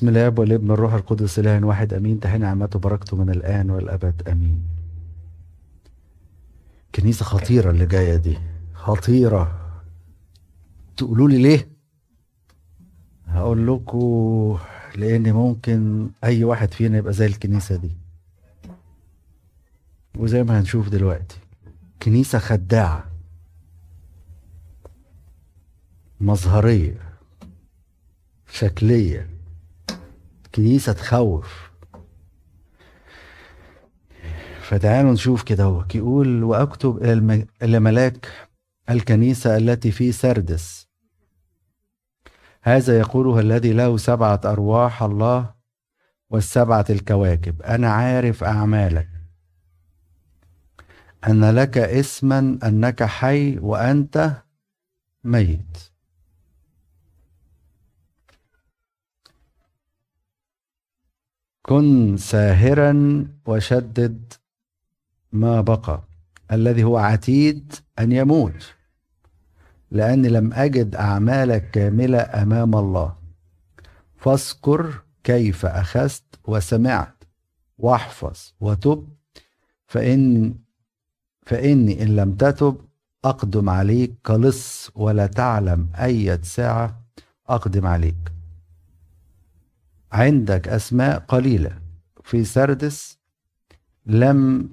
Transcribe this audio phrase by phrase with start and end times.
[0.00, 2.20] بسم الاب والابن والروح القدس اله واحد أمين.
[2.20, 4.62] تحين نعمته بركته من الآن والأبد أمين.
[6.94, 8.38] كنيسة خطيرة اللي جاية دي.
[8.74, 9.70] خطيرة.
[10.96, 11.68] تقولوا لي ليه؟
[13.26, 14.58] هقول لكم
[14.96, 17.96] لأن ممكن أي واحد فينا يبقى زي الكنيسة دي.
[20.18, 21.38] وزي ما هنشوف دلوقتي
[22.02, 23.10] كنيسة خداعة.
[26.20, 26.98] مظهرية.
[28.50, 29.39] شكلية.
[30.54, 31.70] كنيسة تخوف.
[34.60, 35.84] فتعالوا نشوف كده هو.
[35.94, 37.04] يقول وأكتب
[37.62, 38.28] إلى ملاك
[38.90, 40.88] الكنيسة التي في سردس.
[42.62, 45.54] هذا يقوله الذي له سبعة أرواح الله
[46.30, 47.62] والسبعة الكواكب.
[47.62, 49.08] أنا عارف أعمالك.
[51.28, 54.42] أن لك اسما أنك حي وأنت
[55.24, 55.89] ميت.
[61.62, 64.32] كن ساهرا وشدد
[65.32, 66.02] ما بقى
[66.52, 68.74] الذي هو عتيد أن يموت
[69.90, 73.16] لأني لم أجد اعمالك كاملة أمام الله.
[74.16, 77.24] فاذكر كيف أخذت وسمعت
[77.78, 79.08] واحفظ وتب
[79.86, 80.54] فان
[81.46, 82.76] فإني إن لم تتب
[83.24, 87.00] أقدم عليك كلص ولا تعلم اية ساعة
[87.48, 88.32] أقدم عليك.
[90.12, 91.78] عندك أسماء قليلة.
[92.24, 93.18] في سردس
[94.06, 94.68] لم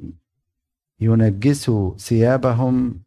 [1.00, 3.00] ينجسوا ثيابهم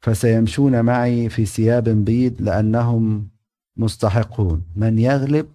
[0.00, 3.28] فسيمشون معي في ثياب بيض لأنهم
[3.76, 4.62] مستحقون.
[4.76, 5.48] من يغلب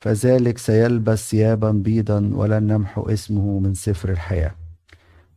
[0.00, 4.54] فذلك سيلبس ثيابا بيضا ولن نمحو اسمه من سفر الحياة.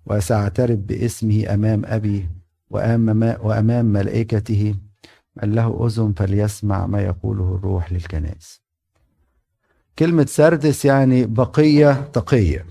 [0.05, 2.29] وسأعترف باسمه أمام أبي
[2.69, 4.75] وأمام ملائكته.
[5.43, 8.62] من له أذن فليسمع ما يقوله الروح للكنائس.
[9.99, 12.65] كلمة سردس يعني بقية تقية.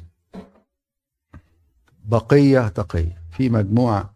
[2.05, 3.23] بقية تقية.
[3.31, 4.15] في مجموعة.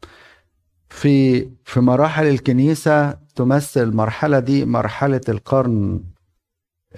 [0.90, 6.04] في في مراحل الكنيسة تمثل المرحلة دي مرحلة القرن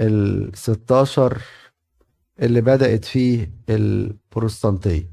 [0.01, 1.43] ال 16
[2.43, 5.11] اللي بدأت فيه البروستانتية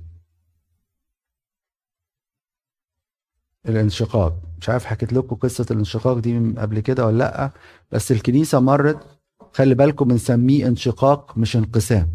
[3.66, 4.40] الانشقاق.
[4.62, 7.52] مش عارف حكيت لكم قصة الانشقاق دي قبل كده ولا لأ
[7.92, 9.15] بس الكنيسة مرت
[9.56, 12.10] خلي بالكم بنسميه انشقاق مش انقسام.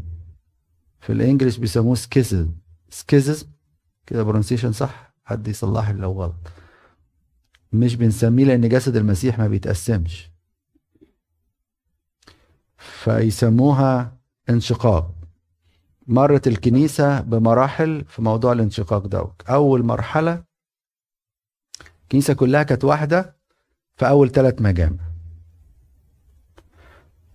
[1.00, 2.52] في الإنجليش بيسموه سكيزم
[2.90, 3.46] schism
[4.06, 6.34] كده pronunciation صح؟ حد يصلح لي لو غلط.
[7.72, 10.30] مش بنسميه لأن جسد المسيح ما بيتقسمش.
[12.76, 14.16] فيسموها
[14.50, 15.14] انشقاق.
[16.06, 19.42] مرت الكنيسة بمراحل في موضوع الانشقاق دوت.
[19.48, 20.44] أول مرحلة
[22.02, 23.36] الكنيسة كلها كانت واحدة
[23.96, 25.09] في أول ثلاث مجامع.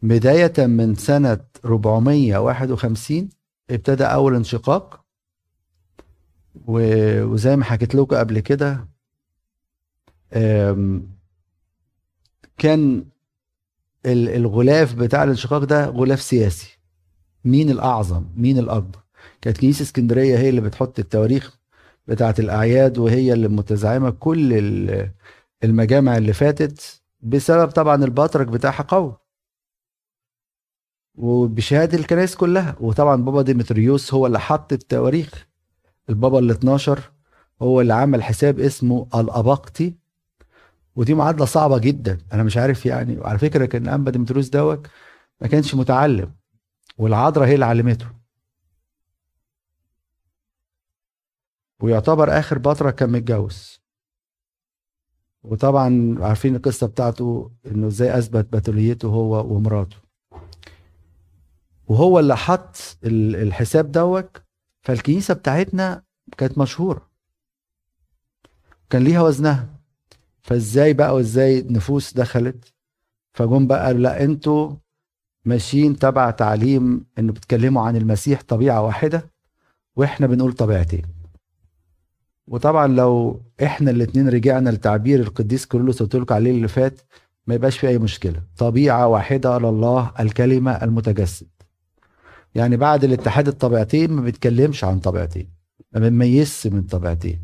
[0.08, 3.30] بداية من سنة 451
[3.70, 5.06] ابتدى أول انشقاق.
[6.68, 8.88] وزي ما حكيت لكم قبل كده
[12.58, 13.06] كان
[14.06, 16.78] الغلاف بتاع الانشقاق ده غلاف سياسي.
[17.46, 19.00] مين الأعظم؟ مين الأكبر؟
[19.42, 21.58] كانت كنيسة اسكندرية هي اللي بتحط التواريخ
[22.08, 24.54] بتاعة الأعياد وهي اللي متزعمة كل
[25.64, 29.16] المجامع اللي فاتت بسبب طبعا البطرك بتاعها قوي.
[31.18, 32.76] وبشهادة الكنائس كلها.
[32.80, 35.48] وطبعا بابا ديمتريوس هو اللي حط التواريخ.
[36.10, 37.12] البابا ال 12
[37.62, 39.96] هو اللي عمل حساب اسمه الأباقتي.
[40.96, 42.18] ودي معادلة صعبة جدا.
[42.34, 44.88] أنا مش عارف يعني وعلى فكرة كان أنبا ديمتريوس دوت
[45.42, 46.32] ما كانش متعلم
[46.98, 48.08] والعذراء هي اللي علمته.
[51.82, 53.82] ويعتبر آخر بطرك كان متجوز.
[55.44, 60.05] وطبعا عارفين القصة بتاعته إنه إزاي أثبت بتوليته هو ومراته.
[61.88, 64.38] وهو اللي حط الحساب دوت
[64.82, 66.04] فالكنيسة بتاعتنا
[66.38, 67.10] كانت مشهورة.
[68.90, 69.70] كان ليها وزنها.
[70.42, 72.74] فازاي بقى وازاي نفوس دخلت؟
[73.34, 74.72] فجم بقى لا أنتوا
[75.46, 79.32] ماشيين تبع تعليم إنه بتكلموا عن المسيح طبيعة واحدة
[79.96, 81.06] وإحنا بنقول طبيعتين.
[82.48, 87.02] وطبعا لو إحنا الاتنين رجعنا لتعبير القديس كيرلس قلت لكم عليه اللي فات
[87.48, 88.44] ما يبقاش في أي مشكلة.
[88.58, 91.48] طبيعة واحدة لله الكلمة المتجسد.
[92.56, 95.50] يعني بعد الاتحاد الطبيعتين ما بيتكلمش عن طبيعتين
[95.92, 97.40] ما بنميزش من طبيعتين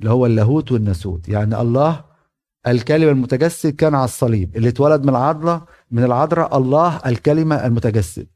[0.00, 1.28] اللي هو اللاهوت والناسوت.
[1.28, 2.04] يعني الله
[2.66, 8.28] الكلمة المتجسد كان على الصليب اللي اتولد من العضلة من العذراء الله الكلمة المتجسد.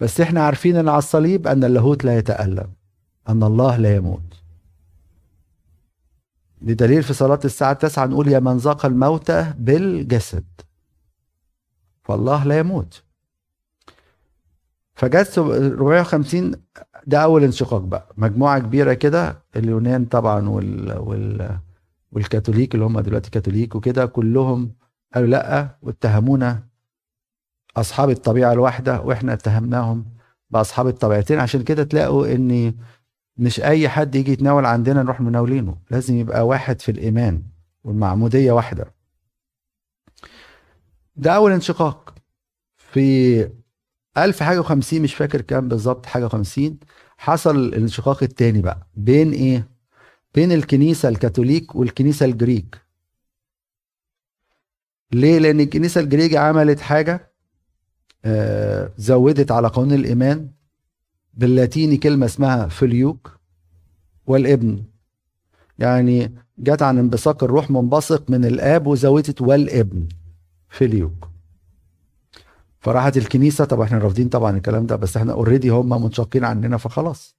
[0.00, 2.72] بس إحنا عارفين إن على الصليب أن اللاهوت لا يتألم
[3.28, 4.42] أن الله لا يموت.
[6.62, 10.44] لدليل في صلاة الساعة 9 نقول يا من ذاق الموت بالجسد
[12.02, 13.02] فالله لا يموت.
[14.94, 16.52] فجت 450
[17.06, 18.14] ده أول انشقاق بقى.
[18.16, 21.58] مجموعة كبيرة كده اليونان طبعا وال, وال
[22.12, 24.74] والكاثوليك اللي هم دلوقتي كاثوليك وكده كلهم
[25.14, 26.62] قالوا لأ واتهمونا.
[27.76, 30.04] أصحاب الطبيعة الواحدة وإحنا اتهمناهم
[30.50, 31.40] بأصحاب الطبيعتين.
[31.40, 32.74] عشان كده تلاقوا إن
[33.36, 35.76] مش أي حد يجي يتناول عندنا نروح مناولينه.
[35.90, 37.42] لازم يبقى واحد في الإيمان
[37.84, 38.94] والمعمودية واحدة.
[41.16, 42.14] ده أول انشقاق
[42.76, 43.48] في
[44.18, 46.78] ألف حاجة وخمسين مش فاكر كام بالظبط حاجة وخمسين.
[47.18, 49.68] حصل الانشقاق التاني بقى بين إيه؟
[50.34, 52.80] بين الكنيسة الكاثوليك والكنيسة الجريك
[55.12, 57.32] ليه؟ لأن الكنيسة الجريك عملت حاجة
[58.24, 60.50] آه زودت على قانون الإيمان
[61.34, 63.38] باللاتيني كلمة اسمها filioque
[64.26, 64.84] والابن.
[65.78, 70.08] يعني جت عن انبثاق الروح منبثق من الآب وزودت والابن
[70.68, 71.31] filioque.
[72.82, 73.64] فراحت الكنيسة.
[73.64, 77.36] طب إحنا رافضين طبعا الكلام ده بس إحنا already هم منشقين عننا فخلاص.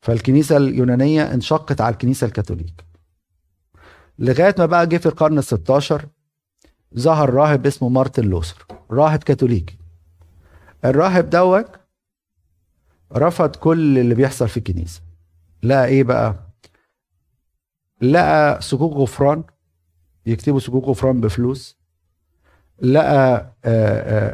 [0.00, 2.84] فالكنيسة اليونانية انشقت على الكنيسة الكاثوليك.
[4.18, 5.94] لغاية ما بقى جه في القرن ال16
[6.98, 9.78] ظهر راهب اسمه مارتن لوثر راهب كاثوليكي.
[10.84, 11.70] الراهب دوت
[13.12, 15.00] رفض كل اللي بيحصل في الكنيسة.
[15.62, 16.36] لقى إيه بقى؟
[18.00, 19.44] لقى صكوك غفران
[20.26, 21.75] يكتبوا صكوك غفران بفلوس
[22.82, 23.52] لقى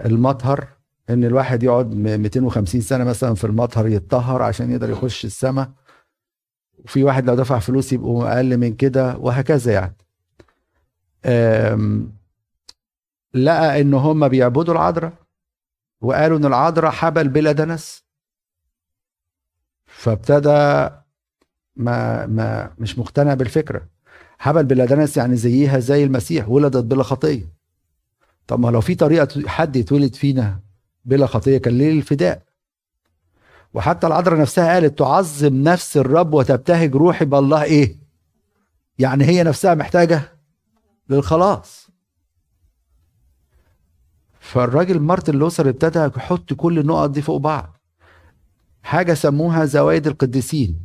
[0.07, 0.69] المطهر
[1.11, 5.71] إن الواحد يقعد 250 سنة مثلا في المطهر يتطهر عشان يقدر يخش السماء
[6.85, 9.97] وفي واحد لو دفع فلوس يبقوا أقل من كده وهكذا يعني.
[13.35, 15.13] لقى إن هم بيعبدوا العذراء
[16.01, 18.05] وقالوا إن العذراء حبل بلا دنس.
[19.87, 20.91] فابتدى
[21.77, 23.89] ما ما مش مقتنع بالفكرة.
[24.39, 27.62] حبل بلا دنس يعني زيها زي المسيح ولدت بلا خطية.
[28.53, 30.61] طب ما لو في طريقة حد يتولد فينا
[31.05, 32.43] بلا خطية كان ليه الفداء؟
[33.75, 37.97] وحتى العذراء نفسها قالت تعظم نفس الرب وتبتهج روحي بالله إيه؟
[38.99, 40.39] يعني هي نفسها محتاجة
[41.09, 41.89] للخلاص.
[44.41, 47.77] فالراجل مارتن لوثر ابتدى يحط كل النقط دي فوق بعض.
[48.83, 50.81] حاجة سموها زوايد القديسين.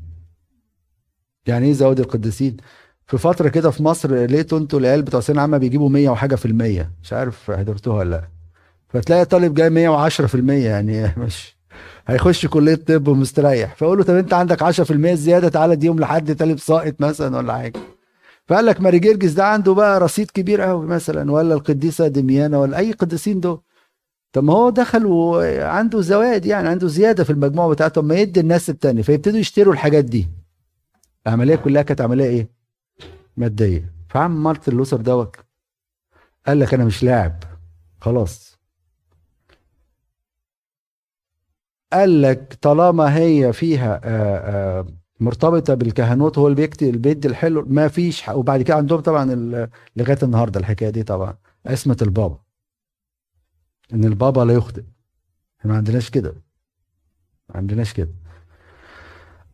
[1.47, 2.57] يعني إيه زوايد القديسين؟
[3.07, 6.45] في فترة كده في مصر لقيتوا أنتوا العيال بتوع ثانويه عامه بيجيبوا 100 وحاجة في
[6.45, 6.91] المية.
[7.03, 8.23] مش عارف حضرتوها ولا لأ.
[8.89, 11.57] فتلاقي طالب جاي 110% يعني مش
[12.07, 13.75] هيخش كلية طب ومستريح.
[13.75, 17.79] فأقول له طب أنت عندك 10% زيادة تعالى اديهم لحد طالب ساقط مثلا ولا حاجة.
[18.47, 22.77] فقال لك ماري جرجس ده عنده بقى رصيد كبير قوي مثلا ولا القديسة دميانه ولا
[22.77, 23.61] أي قديسين دول.
[24.33, 28.69] طب ما هو دخل وعنده زوائد يعني عنده زيادة في المجموع بتاعته ما يدي الناس
[28.69, 30.27] التانية فيبتدوا يشتروا الحاجات دي.
[31.27, 32.56] العملية كلها كانت عملية إيه؟
[33.37, 33.93] مادية.
[34.09, 35.35] فعم مارتن لوثر دوت
[36.47, 37.43] قال لك أنا مش لاعب.
[38.01, 38.57] خلاص.
[41.93, 44.85] قال لك طالما هي فيها آآ آآ
[45.19, 49.25] مرتبطة بالكهنوت هو اللي بيكتب البيت الحلو ما فيش وبعد كده عندهم طبعا
[49.95, 51.37] لغاية النهارده الحكاية دي طبعا.
[51.65, 52.39] اسمه البابا.
[53.93, 54.83] إن البابا لا يخطئ.
[55.59, 56.31] إحنا ما عندناش كده.
[57.49, 58.11] ما عندناش كده.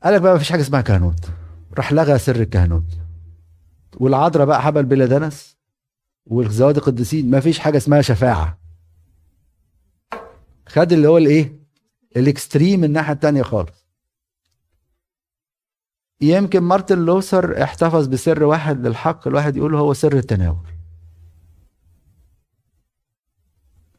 [0.03, 1.25] قال لك بقى ما فيش حاجة اسمها كهنوت.
[1.77, 2.83] راح لغى سر الكهنوت.
[3.97, 5.57] والعذراء بقى حبل بلا دنس
[6.25, 8.59] والزواج القديسين ما فيش حاجة اسمها شفاعة.
[10.67, 11.59] خد اللي هو الايه؟
[12.17, 13.85] ال extreme الناحية التانية خالص.
[16.21, 20.67] يمكن مارتن لوثر احتفظ بسر واحد للحق الواحد يقول هو سر التناول.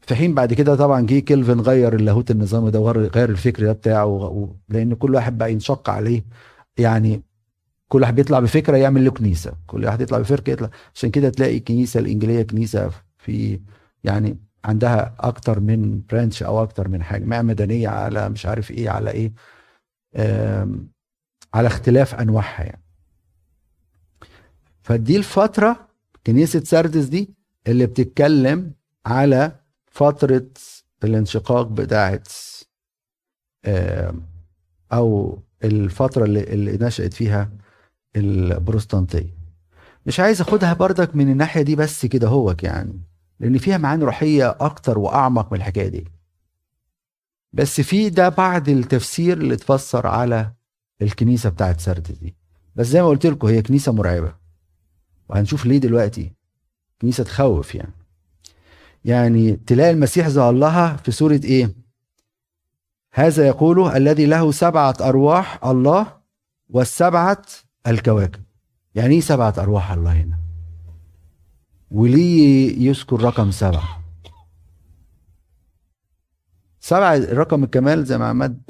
[0.01, 4.53] في حين بعد كده طبعا جه كيلفن غير اللاهوت النظامي ده غير الفكر ده بتاعه
[4.69, 6.25] لأن كل واحد بقى ينشق عليه.
[6.77, 7.21] يعني
[7.87, 9.53] كل واحد بيطلع بفكرة يعمل له كنيسة.
[9.67, 10.69] كل واحد يطلع بفكرة يطلع.
[10.95, 13.59] عشان كده تلاقي الكنيسه الإنجيلية كنيسة في
[14.03, 17.23] يعني عندها أكتر من برانش أو أكتر من حاجة.
[17.25, 19.33] معمدانيه على مش عارف إيه على إيه.
[21.53, 22.81] على اختلاف أنواعها يعني.
[24.83, 25.87] فدي الفترة
[26.27, 27.29] كنيسة سردس دي
[27.67, 28.71] اللي بتتكلم
[29.05, 29.51] على
[29.85, 30.45] فترة
[31.03, 32.27] الانشقاق بتاعت
[34.93, 37.49] أو الفترة اللي, اللي نشأت فيها
[38.15, 39.35] البروستانتيه
[40.05, 43.01] مش عايز اخدها بردك من الناحية دي بس كده هوك يعني
[43.39, 46.07] لأن فيها معاني روحية أكتر وأعمق من الحكاية دي.
[47.53, 50.51] بس في ده بعد التفسير اللي اتفسر على
[51.01, 52.35] الكنيسة بتاعت سردس دي.
[52.75, 54.35] بس زي ما قلت لكم هي كنيسة مرعبة.
[55.29, 56.33] وهنشوف ليه دلوقتي
[57.01, 57.93] كنيسة تخوف يعني.
[59.05, 61.73] يعني تلاقي المسيح ظهر لها في سورة إيه؟
[63.13, 66.17] هذا يقوله الذي له سبعة أرواح الله
[66.69, 67.41] والسبعة
[67.87, 68.43] الكواكب.
[68.95, 70.39] يعني إيه سبعة أرواح الله هنا.
[71.91, 74.03] وليه يذكر رقم سبعة.
[76.79, 78.61] سبعة رقم الكمال زي ما عماد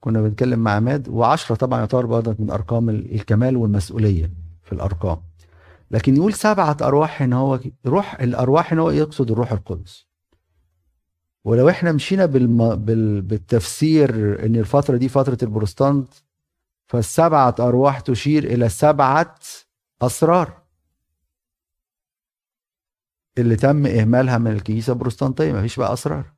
[0.00, 4.32] كنا بنتكلم مع عماد وعشرة طبعا يعتبر برضك من أرقام الكمال والمسؤولية
[4.62, 5.20] في الأرقام.
[5.90, 10.06] لكن يقول سبعة أرواح إن هو روح الأرواح إن هو يقصد الروح القدس.
[11.44, 12.76] ولو إحنا مشينا بالم...
[12.76, 13.22] بال...
[13.22, 14.10] بالتفسير
[14.46, 16.08] إن الفترة دي فترة البروستانت
[16.88, 19.34] فالسبعة أرواح تشير إلى سبعة
[20.02, 20.62] أسرار.
[23.38, 26.32] اللي تم إهمالها من الكنيسة البروستانتية مفيش بقى أسرار.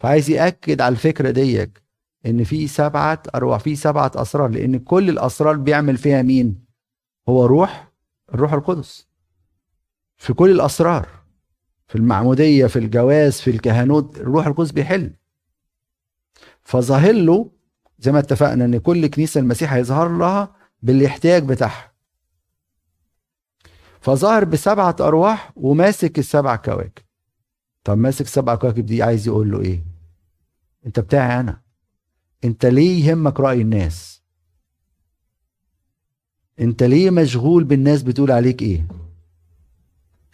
[0.00, 1.82] فعايز يأكد على الفكرة ديك
[2.26, 6.64] إن في سبعة أرواح في سبعة أسرار لأن كل الأسرار بيعمل فيها مين؟
[7.28, 7.92] هو روح
[8.34, 9.08] الروح القدس.
[10.16, 11.08] في كل الأسرار
[11.86, 15.12] في المعمودية في الجواز في الكهنوت الروح القدس بيحل.
[16.62, 17.50] فظاهر له
[17.98, 21.92] زي ما اتفقنا ان كل كنيسة المسيح هيظهر لها بالاحتياج بتاعها.
[24.00, 27.04] فظاهر بسبعة أرواح وماسك السبع كواكب.
[27.84, 29.84] طب ماسك سبع كواكب دي عايز يقول له إيه؟
[30.86, 31.60] أنت بتاعي أنا.
[32.44, 34.22] أنت ليه يهمك رأي الناس؟
[36.60, 38.86] أنت ليه مشغول بالناس بتقول عليك إيه؟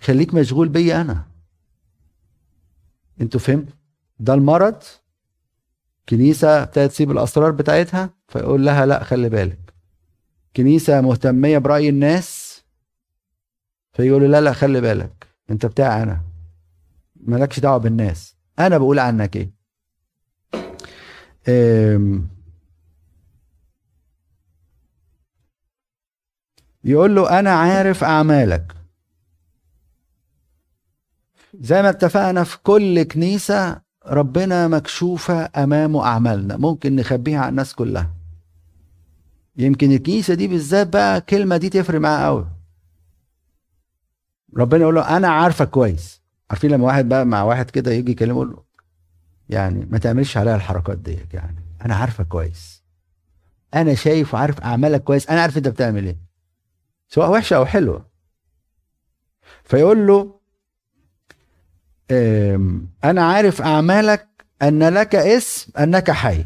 [0.01, 1.27] خليك مشغول بيا أنا.
[3.21, 3.69] أنتوا فهمت؟
[4.19, 4.83] ده المرض
[6.09, 9.75] كنيسة ابتدت تسيب الأسرار بتاعتها فيقول لها لا خلي بالك.
[10.57, 12.63] كنيسة مهتمية برأي الناس
[13.93, 15.27] فيقول لا لا خلي بالك.
[15.51, 16.23] انت بتاعي أنا.
[17.17, 18.37] مالكش دعوة بالناس.
[18.59, 19.53] أنا بقول عنك إيه؟
[26.85, 28.73] يقول له أنا عارف أعمالك.
[31.61, 36.57] زي ما اتفقنا في كل كنيسة ربنا مكشوفة أمامه أعمالنا.
[36.57, 38.11] ممكن نخبيها عن الناس كلها.
[39.57, 42.47] يمكن الكنيسة دي بالذات بقى كلمة دي تفرق معاه قوي.
[44.57, 46.23] ربنا يقول له أنا عارفك كويس.
[46.51, 48.63] عارفين لما واحد بقى مع واحد كده يجي يكلمه يقول له
[49.49, 51.65] يعني ما تعملش عليها الحركات ديت يعني.
[51.85, 52.83] أنا عارفك كويس.
[53.75, 55.31] أنا شايف وعارف أعمالك كويس.
[55.31, 56.17] أنا عارف أنت بتعمل إيه.
[57.09, 58.07] سواء وحشة أو حلوة.
[59.65, 60.41] فيقول له
[63.05, 64.29] أنا عارف أعمالك
[64.63, 66.45] أن لك اسم أنك حي.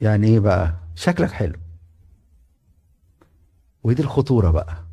[0.00, 1.58] يعني إيه بقى؟ شكلك حلو.
[3.84, 4.84] ودي الخطورة بقى.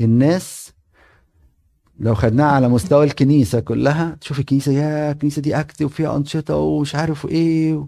[0.00, 0.72] الناس
[2.00, 6.94] لو خدناها على مستوى الكنيسة كلها تشوف الكنيسة يا الكنيسة دي أكتف وفيها أنشطة ومش
[6.94, 7.86] عارف إيه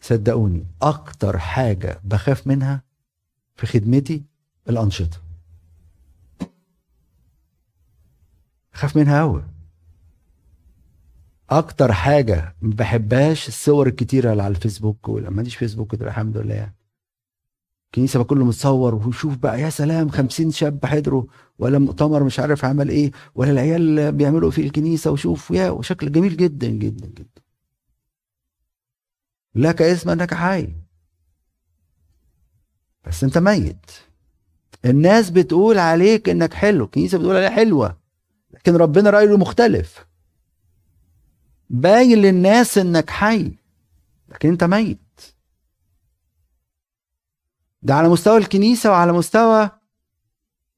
[0.00, 2.82] صدقوني أكتر حاجة بخاف منها
[3.56, 4.22] في خدمتي
[4.68, 5.23] الأنشطة.
[8.74, 9.44] خاف منها قوي
[11.50, 16.36] أكتر حاجة ما بحبهاش الصور الكتيرة اللي على الفيسبوك ولا ما عنديش فيسبوك ده الحمد
[16.36, 16.74] لله يعني.
[17.94, 21.24] كنيسه بقى كله متصور وشوف بقى يا سلام خمسين شاب حضروا
[21.58, 26.36] ولا مؤتمر مش عارف عمل إيه ولا العيال بيعملوا في الكنيسة وشوف يا وشكل جميل
[26.36, 27.42] جدا جدا جدا.
[29.54, 30.74] لك اسم انك حي
[33.06, 33.90] بس أنت ميت.
[34.84, 38.03] الناس بتقول عليك إنك حلو الكنيسة بتقول عليها حلوة.
[38.64, 40.06] لكن ربنا رأيه مختلف.
[41.70, 43.52] باين للناس إنك حي
[44.28, 44.98] لكن أنت ميت.
[47.82, 49.70] ده على مستوى الكنيسة وعلى مستوى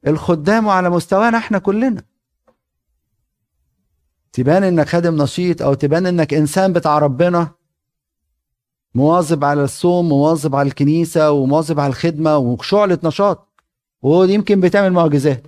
[0.06, 2.02] الخدام وعلى مستوانا إحنا كلنا.
[4.32, 7.50] تبان إنك خادم نشيط أو تبان إنك إنسان بتاع ربنا
[8.94, 13.48] مواظب على الصوم مواظب على الكنيسة ومواظب على الخدمة وشعلة نشاط.
[14.02, 15.46] وهو يمكن بتعمل معجزات.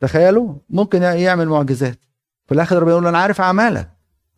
[0.00, 1.98] تخيلوا؟ ممكن يعمل معجزات.
[2.46, 3.90] في الآخر ربنا يقول له أنا عارف أعمالك.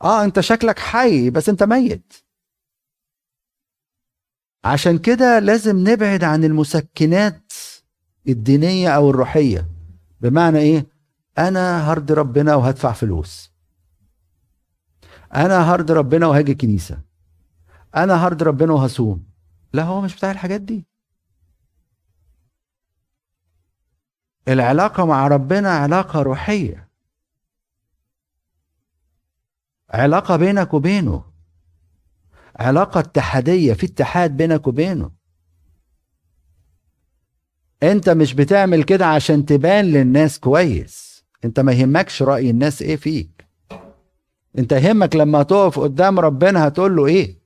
[0.03, 2.13] آه أنت شكلك حي بس أنت ميت.
[4.65, 7.53] عشان كده لازم نبعد عن المسكنات
[8.29, 9.69] الدينية أو الروحية.
[10.21, 10.87] بمعنى إيه؟
[11.39, 13.53] أنا هرضي ربنا وهدفع فلوس.
[15.35, 16.99] أنا هرضي ربنا وهاجي كنيسة
[17.97, 19.27] أنا هرضي ربنا وهصوم.
[19.73, 20.87] لا هو مش بتاع الحاجات دي.
[24.49, 26.89] العلاقة مع ربنا علاقة روحية.
[29.91, 31.25] علاقة بينك وبينه.
[32.57, 35.11] علاقة اتحادية في اتحاد بينك وبينه.
[37.83, 41.25] انت مش بتعمل كده عشان تبان للناس كويس.
[41.45, 43.47] انت ما يهمكش رأي الناس إيه فيك.
[44.59, 47.39] انت يهمك لما تقف قدام ربنا هتقول له إيه؟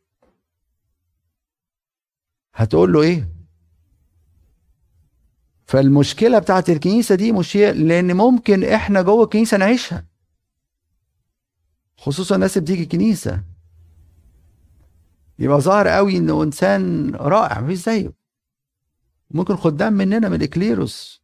[2.55, 3.29] هتقول له إيه؟
[5.71, 10.07] فالمشكلة بتاعت الكنيسة دي مش لأن ممكن إحنا جوه الكنيسة نعيشها.
[11.97, 13.45] خصوصا الناس اللي بتيجي الكنيسة.
[15.39, 18.13] يبقى ظاهر قوي إنه إنسان رائع مفيش زيه.
[19.31, 21.23] ممكن خدام مننا من الاكليروس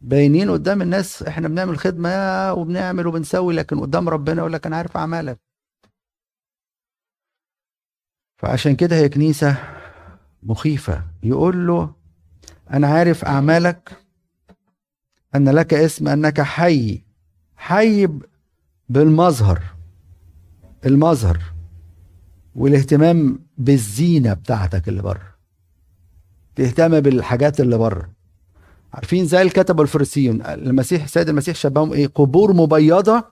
[0.00, 4.96] باينين قدام الناس إحنا بنعمل خدمة وبنعمل وبنسوي لكن قدام ربنا يقول لك أنا عارف
[4.96, 5.40] أعمالك.
[8.36, 9.56] فعشان كده هي كنيسة
[10.42, 11.04] مخيفة.
[11.22, 12.05] يقول له
[12.72, 13.92] أنا عارف أعمالك
[15.34, 17.02] أن لك اسم أنك حي
[17.56, 18.08] حي
[18.88, 19.62] بالمظهر
[20.86, 21.38] المظهر
[22.54, 25.36] والاهتمام بالزينة بتاعتك اللي بره
[26.56, 28.10] تهتم بالحاجات اللي بره.
[28.94, 33.24] عارفين زي الكتب الفريسيون المسيح السيد المسيح شبههم إيه؟ قبور مبيضة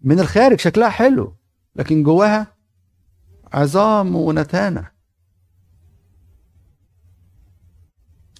[0.00, 1.36] من الخارج شكلها حلو
[1.76, 2.46] لكن جواها
[3.52, 4.88] عظام ونتانة.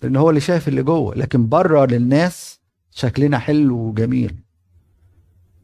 [0.02, 4.42] لأن هو اللي شايف اللي جوه لكن بره للناس شكلنا حلو وجميل.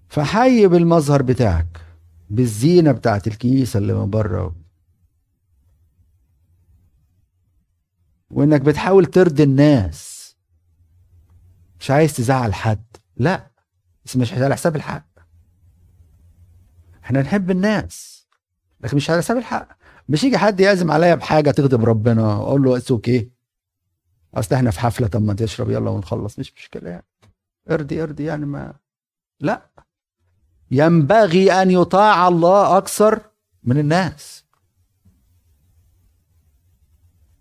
[0.09, 1.81] فحي بالمظهر بتاعك
[2.31, 4.57] بالزينة بتاعت الكنيسة اللي من بره.
[8.31, 10.17] وإنك بتحاول ترضي الناس.
[11.81, 12.85] مش عايز تزعل حد.
[13.17, 13.51] لا
[14.05, 15.07] بس مش على حساب الحق.
[17.05, 18.27] إحنا نحب الناس
[18.81, 19.69] لكن مش على حساب الحق.
[20.09, 23.36] مش يجي حد يعزم عليا بحاجة تغضب ربنا أقول له it's okay
[24.35, 27.07] اصل إحنا في حفلة طب ما تشرب يلا ونخلص مش مشكلة يعني.
[27.71, 28.75] ارضي ارضي يعني ما
[29.41, 29.71] لا.
[30.71, 33.21] ينبغي أن يطاع الله أكثر
[33.65, 34.45] من الناس.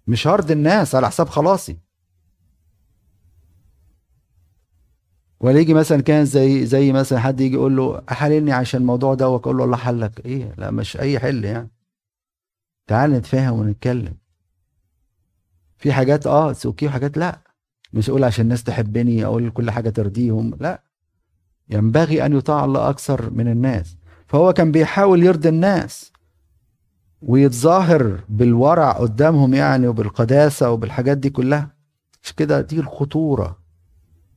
[0.07, 1.77] مش هرضي الناس على حساب خلاصي.
[5.39, 9.29] ولا يجي مثلا كان زي زي مثلا حد يجي يقول له أحللني عشان الموضوع ده
[9.29, 10.25] وأقول له الله حلك.
[10.25, 11.71] إيه؟ لا مش أي حل يعني.
[12.87, 14.17] تعال نتفاهم ونتكلم.
[15.77, 17.39] في حاجات آه أوكي وحاجات لا.
[17.93, 20.83] مش أقول عشان الناس تحبني أقول كل حاجة ترضيهم لا.
[21.69, 23.97] ينبغي أن يطاع الله أكثر من الناس.
[24.27, 26.11] فهو كان بيحاول يرضي الناس.
[27.21, 31.75] ويتظاهر بالورع قدامهم يعني وبالقداسة وبالحاجات دي كلها.
[32.23, 33.59] مش كده؟ دي الخطورة.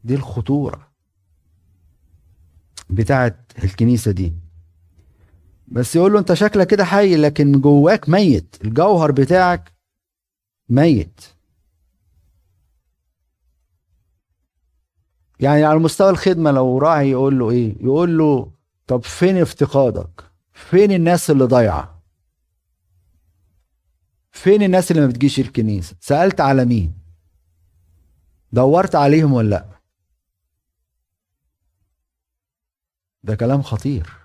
[0.05, 0.89] دي الخطورة.
[2.91, 4.35] بتاعت الكنيسة دي.
[5.69, 8.57] بس يقول له أنت شكلك كده حي لكن جواك ميت.
[8.65, 9.73] الجوهر بتاعك
[10.69, 11.21] ميت.
[15.41, 18.53] يعني على مستوى الخدمة لو راعي يقول له إيه؟ يقول له
[18.87, 22.03] طب فين افتقادك؟ فين الناس اللي ضايعة؟
[24.33, 26.95] فين الناس اللي ما بتجيش الكنيسة؟ سألت على مين؟
[28.53, 29.65] دورت عليهم ولا لأ؟
[33.23, 34.18] ده كلام خطير.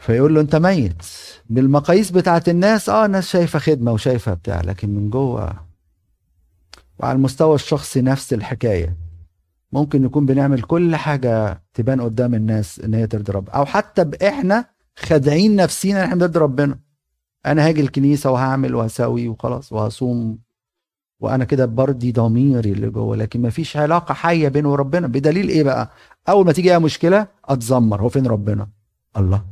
[0.00, 1.02] فيقول له أنت ميت.
[1.50, 5.54] بالمقاييس بتاعت الناس آه الناس شايفة خدمة وشايفة بتاع لكن من جوه
[6.98, 8.96] وعلى المستوى الشخصي نفس الحكاية.
[9.72, 14.64] ممكن نكون بنعمل كل حاجة تبان قدام الناس إن هي ترضي ربنا أو حتى إحنا
[14.96, 16.78] خادعين نفسينا إن إحنا بنرضي ربنا.
[17.46, 20.38] أنا هاجي الكنيسة وهعمل وهسوي وخلاص وهصوم
[21.20, 25.06] وأنا كده برضي ضميري اللي جوه لكن مفيش علاقة حية بينه وربنا.
[25.06, 25.90] بدليل إيه بقى؟
[26.28, 28.68] أول ما تيجي أي مشكلة اتذمر هو فين ربنا؟
[29.16, 29.44] الله.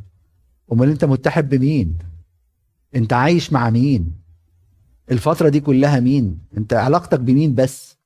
[0.73, 1.99] أمال أنت متحد بمين؟
[2.95, 4.13] أنت عايش مع مين؟
[5.11, 7.97] الفترة دي كلها مين؟ أنت علاقتك بمين بس؟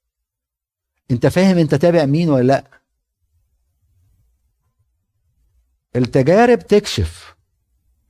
[1.10, 2.64] أنت فاهم أنت تابع مين ولا لأ؟
[5.96, 7.36] التجارب تكشف.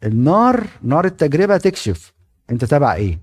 [0.04, 2.12] النار نار التجربة تكشف.
[2.50, 3.18] أنت تابع إيه؟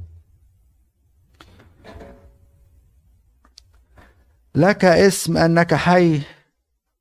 [4.55, 6.21] لك اسم أنك حي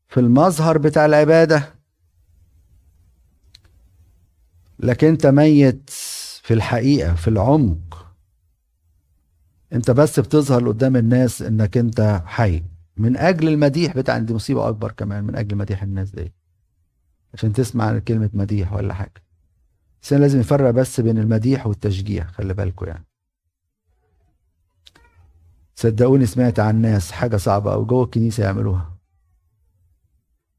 [0.09, 1.78] في المظهر بتاع العبادة.
[4.79, 5.91] لكن انت ميت
[6.43, 8.07] في الحقيقة في العمق.
[9.73, 12.65] انت بس بتظهر قدام الناس انك انت حي.
[12.97, 16.33] من أجل المديح بتاع دي مصيبة أكبر كمان من أجل مديح الناس دي.
[17.35, 19.23] عشان تسمع كلمة مديح ولا حاجة.
[20.03, 23.05] بس لازم يفرق بس بين المديح والتشجيع خلي بالكم يعني.
[25.75, 28.99] صدقوني سمعت عن ناس حاجة صعبة أو جوه الكنيسة يعملوها.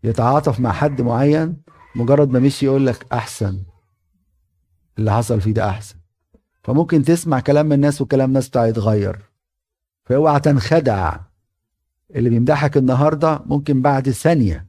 [0.03, 1.61] يتعاطف مع حد معين
[1.95, 3.63] مجرد ما مشي يقول لك أحسن.
[4.99, 5.95] اللي حصل فيه ده أحسن.
[6.63, 9.19] فممكن تسمع كلام من الناس وكلام الناس بتاع يتغير.
[10.05, 11.19] فأوعى تنخدع.
[12.15, 14.67] اللي بيمدحك النهارده ممكن بعد ثانية.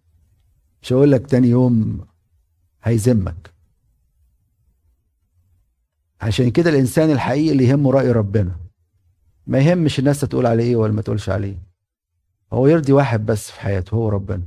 [0.82, 2.06] مش هقول لك تاني يوم
[2.82, 3.50] هيذمك.
[6.20, 8.56] عشان كده الإنسان الحقيقي اللي يهمه رأي ربنا.
[9.46, 11.56] ما يهمش الناس تقول عليه إيه ولا ما تقولش عليه.
[12.52, 14.42] هو يرضي واحد بس في حياته هو ربنا.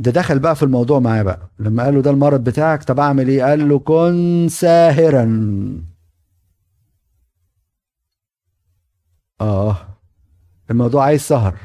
[0.00, 1.50] ده دخل بقى في الموضوع معاه بقى.
[1.58, 5.24] لما قال له ده المرض بتاعك طب أعمل إيه؟ قال له كن ساهرا.
[9.40, 9.76] آه.
[10.70, 11.58] الموضوع عايز سهر.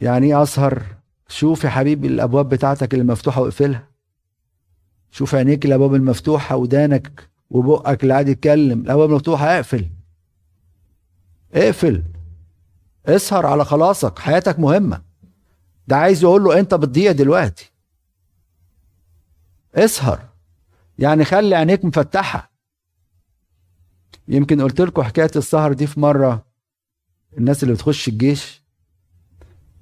[0.00, 0.82] يعني إيه أسهر؟
[1.28, 3.88] شوف يا حبيبي الأبواب بتاعتك اللي مفتوحة واقفلها.
[5.10, 8.80] شوف عينيك الأبواب المفتوحة ودانك وبقك اللي قاعد يتكلم.
[8.80, 9.88] الأبواب المفتوحة اقفل.
[11.54, 12.02] اقفل.
[13.08, 15.02] اسهر على خلاصك حياتك مهمة.
[15.88, 17.72] ده عايز يقول له انت بتضيع دلوقتي.
[19.74, 20.20] اسهر.
[20.98, 22.52] يعني خلي عينيك مفتحة.
[24.28, 26.44] يمكن قلت لكم حكاية السهر دي في مرة
[27.38, 28.62] الناس اللي بتخش الجيش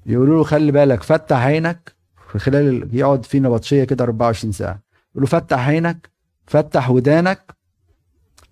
[0.07, 1.97] يقولوا له خلي بالك فتح عينك
[2.33, 4.83] في خلال يقعد في نبطشية كده 24 ساعة.
[5.11, 6.11] يقول له فتح عينك
[6.47, 7.57] فتح ودانك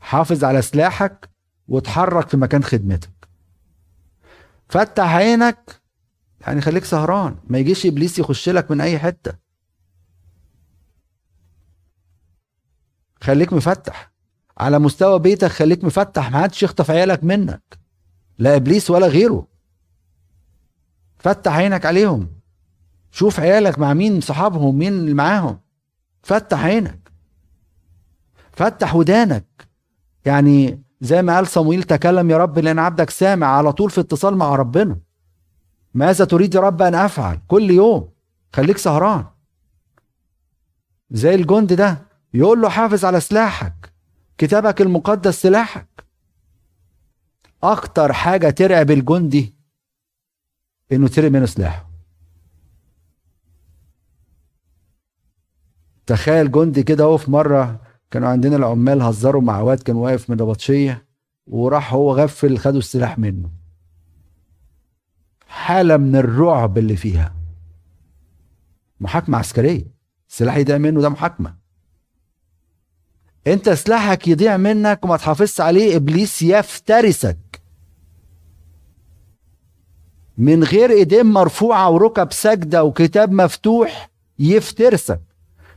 [0.01, 1.29] حافظ على سلاحك
[1.69, 3.11] وتحرك في مكان خدمتك.
[4.69, 5.81] فتح عينك
[6.41, 7.37] يعني خليك سهران.
[7.47, 9.35] ما يجيش إبليس يخش لك من أي حتة.
[13.21, 14.13] خليك مفتح.
[14.59, 16.31] على مستوى بيتك خليك مفتح.
[16.31, 17.79] ما حدش يخطف عيالك منك.
[18.39, 19.47] لا إبليس ولا غيره.
[21.19, 22.41] فتح عينك عليهم.
[23.11, 25.61] شوف عيالك مع مين صحابهم مين اللي معاهم.
[26.23, 27.13] فتح عينك.
[28.53, 29.69] فتح ودانك.
[30.25, 34.37] يعني زي ما قال صمويل تكلم يا رب لأن عبدك سامع على طول في اتصال
[34.37, 34.99] مع ربنا.
[35.95, 38.09] ماذا تريد يا رب أن أفعل كل يوم؟
[38.53, 39.25] خليك سهران.
[41.11, 41.99] زي الجند ده
[42.35, 43.93] يقول له حافظ على سلاحك
[44.39, 46.05] كتابك المقدس سلاحك.
[47.63, 49.55] أكتر حاجة ترعب الجندي
[50.93, 51.91] إنه ترمي منه سلاحه.
[56.07, 57.81] تخيل جندي كده هو في مرة
[58.15, 61.07] كانوا عندنا العمال هزروا مع واد كان واقف من البطشية
[61.47, 63.51] وراح هو غفل خدوا السلاح منه.
[65.49, 67.35] حالة من الرعب اللي فيها.
[69.01, 69.85] محاكمة عسكرية.
[70.31, 71.57] السلاح يضيع منه ده محاكمة.
[73.47, 77.63] انت سلاحك يضيع منك وما تحافظش عليه ابليس يفترسك.
[80.39, 85.34] من غير إيدين مرفوعة وركب سجدة وكتاب مفتوح يفترسك.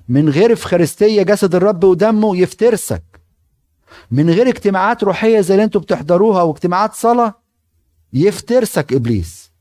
[0.08, 3.04] من غير إفخارستية جسد الرب ودمه يفترسك.
[4.12, 7.42] من غير اجتماعات روحية زي اللي أنتوا بتحضروها واجتماعات صلاة
[8.14, 9.52] يفترسك إبليس.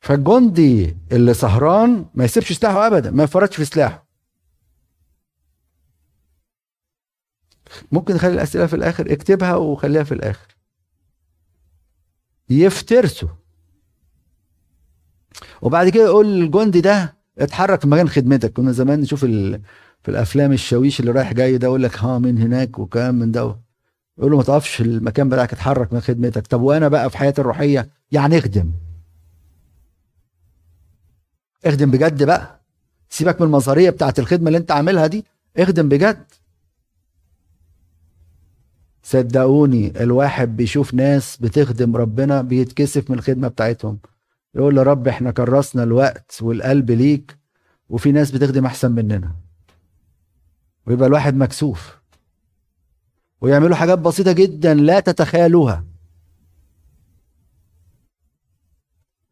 [0.00, 4.06] فالجندي اللي سهران ما يسيبش سلاحه ابدا ما يفرطش في سلاحه.
[7.92, 10.56] ممكن نخلي الأسئلة في الآخر اكتبها وخليها في الآخر.
[12.50, 13.28] يفترسوا
[15.62, 18.52] وبعد كده يقول الجندي ده اتحرك في مكان خدمتك.
[18.52, 22.78] كنا زمان نشوف في الأفلام الشاويش اللي رايح جاي ده يقول لك ها من هناك
[22.78, 23.56] وكلام من ده.
[24.18, 26.46] يقول له ما تقفش المكان بتاعك اتحرك من خدمتك.
[26.46, 28.72] طب وأنا بقى في حياتي الروحية؟ يعني اخدم.
[31.64, 32.60] اخدم بجد بقى.
[33.10, 35.24] سيبك من المظهريه بتاعت الخدمة اللي انت عاملها دي.
[35.56, 36.24] اخدم بجد.
[39.02, 43.98] صدقوني الواحد بيشوف ناس بتخدم ربنا بيتكسف من الخدمة بتاعتهم.
[44.54, 47.38] يقول يا رب إحنا كرسنا الوقت والقلب ليك
[47.88, 49.36] وفي ناس بتخدم أحسن مننا.
[50.86, 52.02] ويبقى الواحد مكسوف.
[53.40, 55.84] ويعملوا حاجات بسيطة جدا لا تتخيلوها.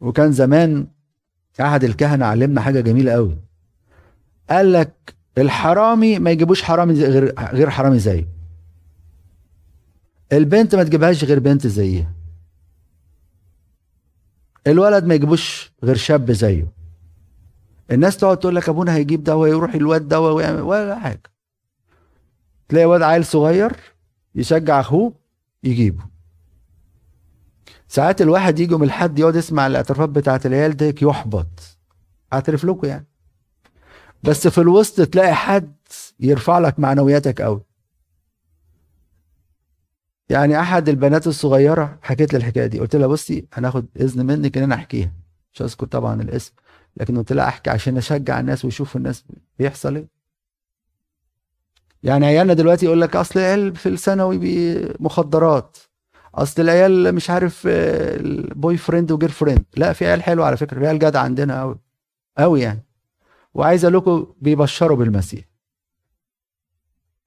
[0.01, 0.87] وكان زمان
[1.61, 3.39] أحد الكهنة علمنا حاجة جميلة قوي
[4.51, 8.29] قال لك الحرامي ما يجيبوش حرامي غير غير حرامي زيه
[10.33, 12.13] البنت ما تجيبهاش غير بنت زيها
[14.71, 16.73] الولد ما يجيبوش غير شاب زيه.
[17.91, 21.23] الناس تقعد تقول لك أبونا هيجيب دواء يروح الواد دواء ويعمل ولا حاجة.
[22.69, 23.73] تلاقي واد عيل صغير
[24.35, 25.15] يشجع أخوه
[25.63, 26.05] يجيبه.
[27.89, 31.79] ساعات الواحد يجي من الحد يقعد يسمع الاعترافات بتاعت العيال ديك يحبط.
[32.33, 33.07] اعترف لكم يعني.
[34.23, 35.75] بس في الوسط تلاقي حد
[36.21, 37.63] يرفع لك معنوياتك قوي
[40.31, 42.79] يعني أحد البنات الصغيرة حكيت لي الحكاية دي.
[42.81, 45.13] قلت لها بصي هناخد إذن منك إن أنا أحكيها.
[45.55, 46.53] مش هذكر طبعا الاسم
[46.97, 49.25] لكن قلت لها أحكي عشان أشجع الناس ويشوفوا الناس
[49.59, 50.09] بيحصل إيه.
[52.03, 54.39] يعني عيالنا دلوقتي يقول لك أصل العيال في الثانوي
[55.01, 55.77] مخدرات
[56.35, 57.69] أصل العيال مش عارف
[58.55, 61.79] boyfriend و girlfriend لا في عيال حلوة على فكرة عيال جدع عندنا قوي
[62.39, 62.85] قوي يعني.
[63.55, 65.45] وعايز أقول لكم بيبشروا بالمسيح.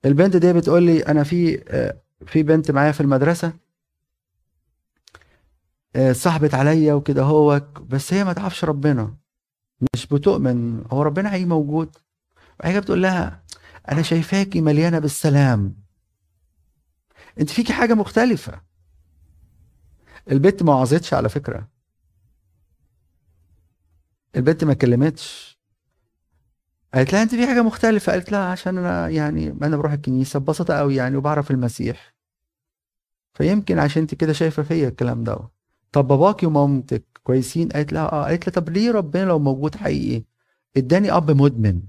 [0.05, 3.53] البنت دي بتقول لي أنا في آه، في بنت معايا في المدرسة
[5.95, 9.15] آه، صاحبت عليا وكده هوك بس هي ما تعرفش ربنا
[9.93, 11.95] مش بتؤمن هو ربنا هيجي موجود.
[12.63, 13.43] وهي بتقول لها
[13.91, 15.75] أنا شايفاكي مليانة بالسلام.
[17.39, 18.61] أنت فيكي حاجة مختلفة.
[20.31, 21.67] البنت ما وعظتش على فكرة.
[24.35, 25.52] البنت ما كلمتش.
[26.93, 28.11] قالت لها أنت في حاجة مختلفة.
[28.11, 32.13] قالت لها عشان أنا يعني أنا بروح الكنيسة ببساطة قوي يعني وبعرف المسيح.
[33.33, 35.37] فيمكن عشان أنت كده شايفة فيا الكلام ده.
[35.91, 38.23] طب باباكي ومامتك كويسين؟ قالت لها آه.
[38.25, 40.23] قالت لها طب ليه ربنا لو موجود حقيقي
[40.77, 41.81] اداني أب مدمن؟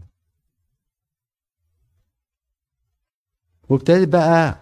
[3.69, 4.59] وابتدت بقى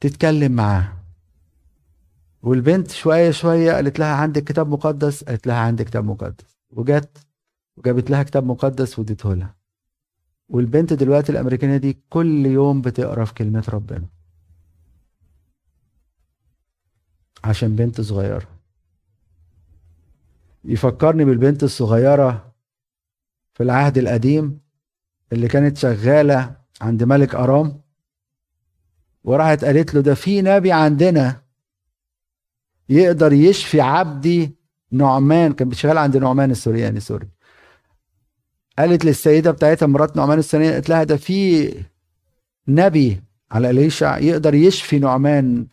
[0.00, 0.92] تتكلم معاه.
[2.42, 6.58] والبنت شوية شوية قالت لها عندك كتاب مقدس؟ قالت لها عندي كتاب مقدس.
[6.70, 7.18] وجت
[7.76, 9.61] وجابت لها كتاب مقدس واديته لها.
[10.52, 14.06] والبنت دلوقتي الأمريكانية دي كل يوم بتقرا في كلمه ربنا.
[17.44, 18.48] عشان بنت صغيرة.
[20.64, 22.52] يفكرني بالبنت الصغيرة
[23.54, 24.60] في العهد القديم
[25.32, 27.80] اللي كانت شغالة عند ملك أرام
[29.24, 31.42] وراحت قالت له ده في نبي عندنا
[32.88, 34.56] يقدر يشفي عبدي
[34.90, 35.52] نعمان.
[35.52, 37.28] كان بيشتغل عند نعمان السورياني سوري.
[38.82, 41.74] قالت للسيدة بتاعتها مرات نعمان السورياني قالت لها ده في
[42.68, 45.66] نبي على إليشع يقدر يشفي نعمان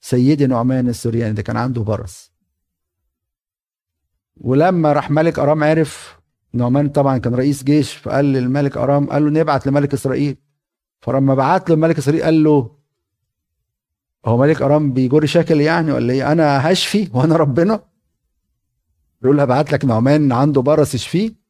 [0.00, 2.32] سيدي نعمان السورياني ده كان عنده برص
[4.36, 6.16] ولما راح ملك أرام عرف
[6.52, 10.36] نعمان طبعا كان رئيس جيش فقال للملك أرام قال له نبعت لملك إسرائيل.
[11.00, 12.76] فلما بعت له ملك إسرائيل قال له
[14.26, 17.84] هو ملك أرام بيجر شكل يعني ولا إيه؟ أنا هشفي وأنا ربنا؟
[19.22, 21.45] يقول هبعت لك نعمان عنده برص يشفيه.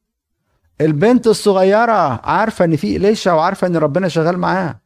[0.81, 4.81] البنت الصغيرة عارفة إن في اليشا وعارفة إن ربنا شغال معاها.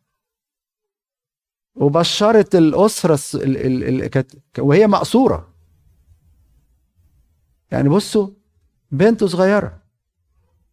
[1.76, 5.54] وبشرت الأسرة اللي كانت وهي مقصورة.
[7.72, 8.30] يعني بصوا
[8.92, 9.82] بنت صغيرة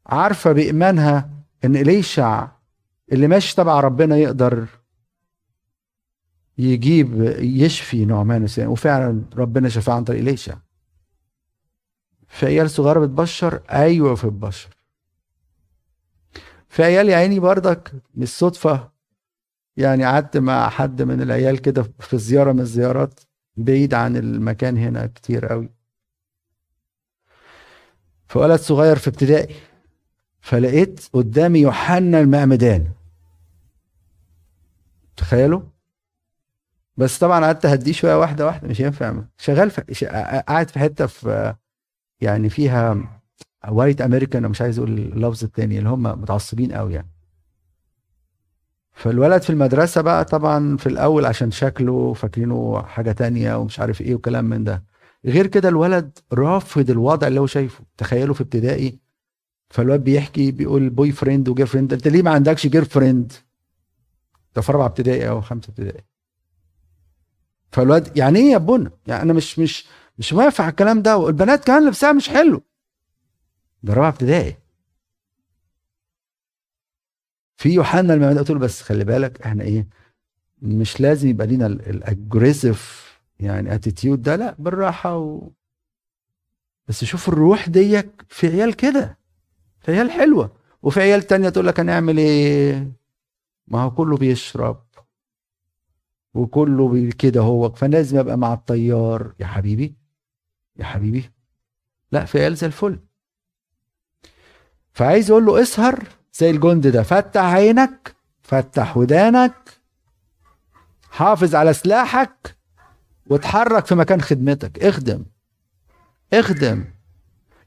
[0.07, 1.31] عارفة بإيمانها
[1.65, 2.49] إن اليشع
[3.13, 4.69] اللي ماشي تبع ربنا يقدر
[6.59, 10.57] يجيب يشفي نعمان السنين وفعلا ربنا شفاه عن طريق ليشع
[12.29, 14.78] في عيال صغيرة بتبشر أيوه في البشر.
[16.69, 18.91] في عيال يا عيني بردك بالصدفة.
[19.77, 23.21] يعني قعدت مع حد من العيال كده في زيارة من الزيارات
[23.57, 25.71] بعيد عن المكان هنا كتير قوي.
[28.27, 29.55] فولد صغير في ابتدائي
[30.41, 32.89] فلقيت قدامي يوحنا المعمدان.
[35.17, 35.63] تخيلوا؟
[36.97, 40.07] بس طبعا قعدت أهديه شوية واحدة واحدة مش ينفع شغال في
[40.49, 41.55] قاعد في حتة في
[42.21, 43.18] يعني فيها
[43.69, 47.11] white American مش عايز أقول اللفظ التاني اللي هم متعصبين قوي يعني.
[48.93, 54.15] فالولد في المدرسة بقى طبعا في الأول عشان شكله فاكرينه حاجة تانية ومش عارف إيه
[54.15, 54.85] وكلام من ده.
[55.25, 57.85] غير كده الولد رافض الوضع اللي هو شايفه.
[57.97, 58.99] تخيلوا في ابتدائي
[59.71, 63.33] فالواد بيحكي بيقول boyfriend و girlfriend أنت ليه ما عندكش girlfriend
[64.57, 66.05] ده في رابعة ابتدائي أو خمسة ابتدائي.
[67.73, 69.87] فالواد يعني إيه يا ابونا؟ يعني أنا مش مش
[70.19, 72.63] مش موافق على الكلام ده والبنات كمان لبسها مش حلو.
[73.83, 74.57] ده رابعه ابتدائي.
[77.57, 79.89] في يوحنا لما قلت له بس خلي بالك إحنا إيه
[80.63, 83.09] مش لازم يبقى لينا ال aggressive
[83.41, 85.51] يعني attitude ده لا بالراحة و...
[86.89, 89.19] بس شوف الروح ديك في عيال كده
[89.81, 90.57] في عيال حلوة.
[90.83, 92.93] وفي عيال تانية تقول لك هنعمل إيه؟
[93.67, 94.85] ما هو كله بيشرب.
[96.35, 99.35] وكله كده هو فلازم أبقى مع الطيار.
[99.41, 99.95] يا حبيبي
[100.77, 101.31] يا حبيبي.
[102.13, 102.99] لا في عيال زي الفل.
[104.99, 109.81] فعايز يقول له اسهر زي الجند ده فتح عينك فتح ودانك
[111.11, 112.57] حافظ على سلاحك
[113.27, 114.85] وتحرك في مكان خدمتك.
[114.85, 115.25] اخدم
[116.33, 116.85] اخدم.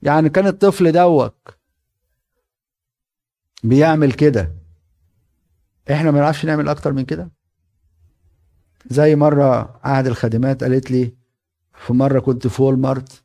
[0.02, 1.58] يعني كان الطفل دوك
[3.64, 4.56] بيعمل كده.
[5.92, 7.32] إحنا ما نعرفش نعمل أكتر من كده؟
[8.90, 11.16] زي مرة قعد الخادمات قالت لي
[11.74, 13.24] في مرة كنت في Walmart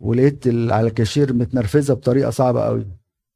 [0.00, 2.86] ولقيت على الكاشير متنرفزة بطريقة صعبة قوي.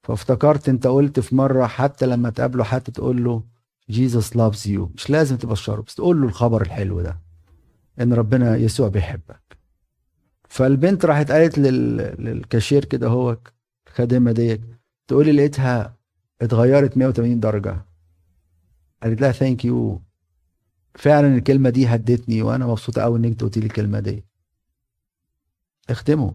[0.03, 3.42] فافتكرت انت قلت في مرة حتى لما تقابله حتى تقول له
[3.90, 7.18] Jesus loves you مش لازم تبشره بس تقول له الخبر الحلو ده
[8.01, 9.57] إن ربنا يسوع بيحبك.
[10.49, 11.96] فالبنت راحت قالت لل...
[12.25, 13.37] للكاشير كده هو
[13.87, 14.61] الخادمة ديت
[15.12, 15.96] لي لقيتها
[16.42, 17.85] اتغيرت 180 درجة.
[19.03, 20.03] قالت لها thank you
[20.94, 24.25] فعلا الكلمة دي هدتني وأنا مبسوطة قوي إنك قلت لي الكلمة دي.
[25.90, 26.31] اختموا.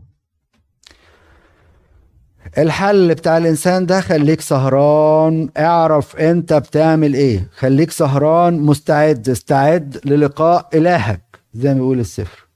[2.57, 5.49] الحل بتاع الإنسان ده خليك سهران.
[5.57, 7.49] اعرف انت بتعمل إيه.
[7.55, 9.29] خليك سهران مستعد.
[9.29, 12.47] استعد للقاء إلهك زي ما بيقول السفر.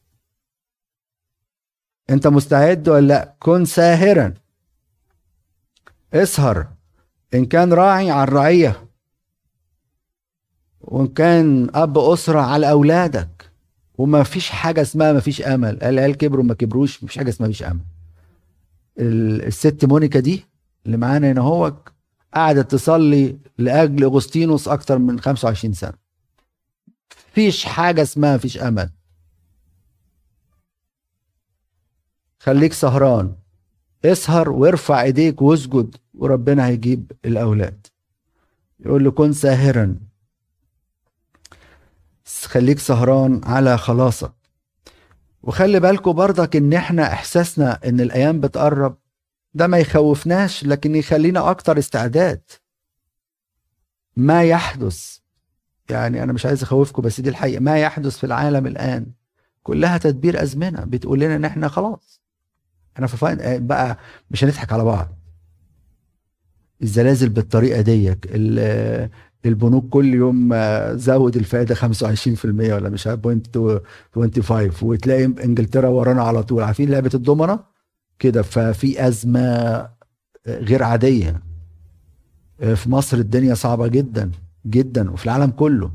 [2.09, 4.33] انت مستعد ولا لا؟ كن ساهرا.
[6.13, 6.67] اسهر.
[7.33, 8.83] إن كان راعي على الرعية.
[10.81, 13.49] وإن كان أب أسرة على أولادك.
[13.97, 15.83] وما فيش حاجة اسمها ما فيش أمل.
[15.83, 17.79] العيال كبروا ما كبروش مفيش حاجة اسمها ما فيش أمل.
[18.97, 20.45] الست مونيكا دي
[20.85, 21.73] اللي معانا هنا هو
[22.33, 25.93] قعدت تصلي لأجل أغسطينوس أكتر من 25 سنة.
[27.33, 28.89] فيش حاجة اسمها فيش أمل.
[32.39, 33.35] خليك سهران.
[34.05, 37.87] اسهر وارفع إيديك واسجد وربنا هيجيب الأولاد.
[38.79, 39.95] يقول له كن ساهرا.
[42.45, 44.38] خليك سهران على خلاصك.
[45.43, 48.97] وخلي بالكم برضك إن إحنا إحساسنا إن الأيام بتقرب
[49.53, 52.41] ده ما يخوفناش لكن يخلينا أكتر استعداد.
[54.17, 55.17] ما يحدث
[55.89, 59.05] يعني أنا مش عايز اخوفكم بس دي الحقيقة ما يحدث في العالم الآن
[59.63, 62.21] كلها تدبير أزمنة بتقول لنا إن إحنا خلاص.
[62.95, 63.97] إحنا في فاين بقى
[64.31, 65.17] مش هنضحك على بعض.
[66.81, 68.27] الزلازل بالطريقة ديك
[69.45, 70.53] البنوك كل يوم
[70.95, 73.57] زود الفائدة 25% ولا مش عارف point
[74.15, 76.63] 25 وتلاقي إنجلترا ورانا على طول.
[76.63, 77.59] عارفين لعبة الضمنة؟
[78.19, 78.41] كده.
[78.41, 79.89] ففي أزمة
[80.47, 81.43] غير عادية.
[82.59, 84.31] في مصر الدنيا صعبة جدا
[84.65, 85.91] جدا وفي العالم كله.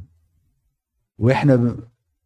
[1.18, 1.76] وإحنا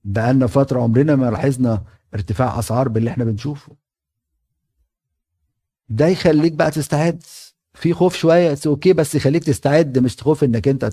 [0.05, 1.83] بقالنا فترة عمرنا ما لاحظنا
[2.15, 3.77] ارتفاع أسعار باللي إحنا بنشوفه.
[5.89, 7.23] ده يخليك بقى تستعد.
[7.79, 10.91] في خوف شوية أوكي بس يخليك تستعد مش تخوف إنك أنت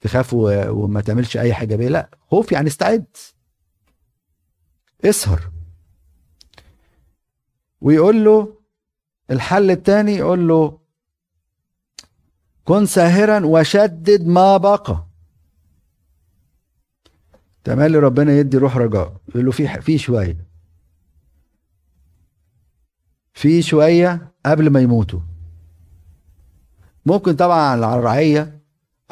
[0.00, 3.04] تخاف وما تعملش أي حاجة بيه لأ خوف يعني استعد.
[5.04, 5.50] اسهر.
[7.80, 8.54] ويقول له
[9.30, 10.78] الحل الثاني يقول له
[12.64, 15.06] كن ساهرا وشدد ما بقى.
[17.64, 19.16] تملي ربنا يدي روح رجاء.
[19.28, 20.46] يقول له في في شوية.
[23.34, 25.31] في شوية قبل ما يموتوا.
[27.06, 28.60] ممكن طبعا على الرعية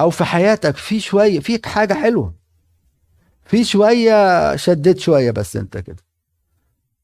[0.01, 2.35] أو في حياتك في شوية فيك حاجة حلوة.
[3.45, 6.03] في شوية شديت شوية بس أنت كده.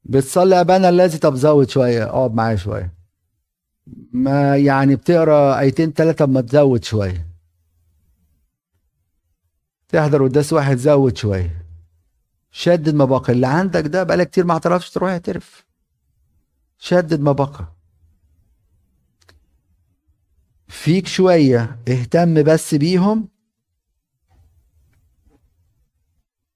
[0.04, 2.94] بتصلي أبانا الذي طب زود شوية اقعد معايا شوية.
[4.12, 7.26] ما يعني بتقرأ آيتين ثلاثة ما تزود شوية.
[9.88, 11.66] تحضر قداس واحد زود شوية.
[12.50, 15.66] شدد ما بقى اللي عندك ده بقالك كتير ما اعترفش تروح اعترف.
[16.78, 17.75] شدد ما بقى
[20.68, 23.28] فيك شوية اهتم بس بيهم.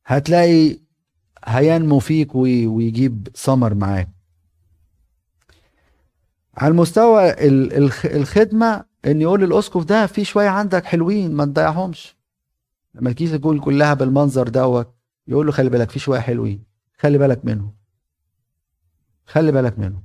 [0.06, 0.78] هتلاقي
[1.44, 4.08] هينمو فيك ويجيب ثمر معاك.
[6.56, 7.34] على المستوى
[8.04, 12.16] الخدمة إن يقول الأسقف ده في شوية عندك حلوين ما تضيعهمش.
[12.94, 14.94] لما الكيسة تقول كلها بالمنظر دوت
[15.28, 16.64] يقول له خلي بالك في شوية حلوين
[16.98, 17.74] خلي بالك منهم.
[19.26, 20.02] خلي بالك منهم.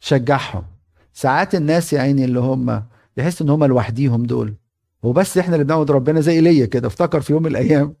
[0.00, 0.64] شجعهم.
[1.12, 2.82] ساعات الناس يا عيني اللي هم
[3.16, 4.54] يحس إن هم لوحديهم دول.
[5.02, 6.86] وبس إحنا اللي بنعبد ربنا زي إيليا كده.
[6.88, 7.94] افتكر في يوم من الأيام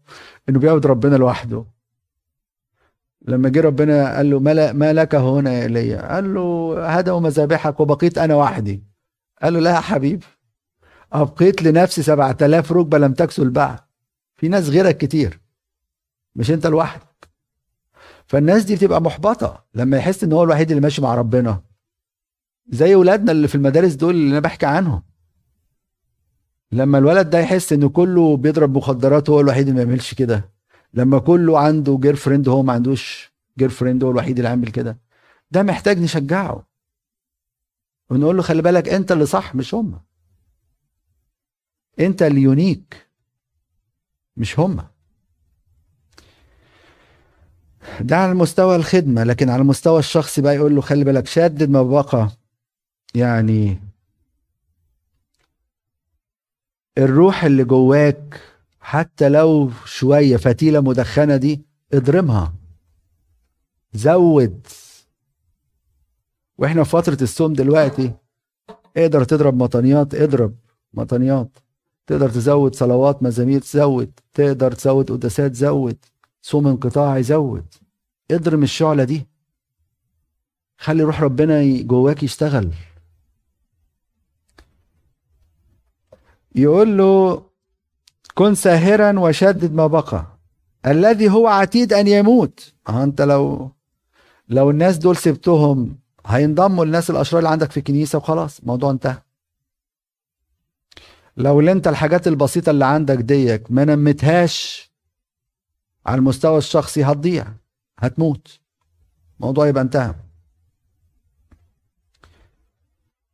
[0.48, 1.64] إنه بيعبد ربنا لوحده.
[3.22, 4.40] لما جه ربنا قال له
[4.72, 6.14] ما, لك هنا يا إيليا.
[6.14, 8.82] قال له هدوا مذابحك وبقيت أنا وحدي.
[9.42, 10.26] قال له لا يا حبيبي
[11.12, 13.78] أبقيت لنفسي سبعة آلاف ركبة لم تكسل بعد
[14.36, 15.40] في ناس غيرك كتير
[16.36, 17.28] مش أنت لوحدك.
[18.26, 21.60] فالناس دي بتبقى محبطة لما يحس إن هو الوحيد اللي ماشي مع ربنا.
[22.68, 25.02] زي ولادنا اللي في المدارس دول اللي أنا بحكي عنهم.
[26.72, 30.50] لما الولد ده يحس إن كله بيضرب مخدرات هو الوحيد اللي ما يعملش كده.
[30.94, 34.98] لما كله عنده girlfriend هو ما عندوش girlfriend هو الوحيد اللي عامل كده.
[35.50, 36.66] ده محتاج نشجعه.
[38.10, 40.00] ونقول له خلي بالك أنت اللي صح مش هم.
[42.00, 43.08] أنت اللي unique
[44.36, 44.84] مش هم.
[48.00, 51.82] ده على مستوى الخدمة لكن على المستوى الشخصي بقى يقول له خلي بالك شدد ما
[51.82, 52.39] بقى.
[53.14, 53.80] يعني
[56.98, 58.40] الروح اللي جواك
[58.80, 62.54] حتى لو شوية فتيلة مدخنة دي اضرمها.
[63.92, 64.66] زود.
[66.58, 68.12] وإحنا في فترة الصوم دلوقتي
[68.96, 70.54] أقدر تضرب مطنيات اضرب
[70.94, 71.58] مطنيات
[72.06, 75.96] تقدر تزود صلوات مزامير تزود تقدر تزود قداسات زود.
[76.42, 77.74] صوم انقطاعي زود.
[78.30, 79.26] اضرم الشعلة دي.
[80.78, 82.70] خلي روح ربنا جواك يشتغل.
[86.54, 87.42] يقول له
[88.34, 90.26] كن ساهرا وشدد ما بقى.
[90.86, 92.72] الذي هو عتيد أن يموت.
[92.88, 93.70] آه أنت لو
[94.48, 99.18] لو الناس دول سبتهم هينضموا للناس الأشرار اللي عندك في الكنيسة وخلاص الموضوع انتهى.
[101.36, 104.90] لو اللي أنت الحاجات البسيطة اللي عندك ديك ما نمتهاش
[106.06, 107.46] على المستوى الشخصي هتضيع
[107.98, 108.60] هتموت.
[109.40, 110.14] الموضوع يبقى انتهى.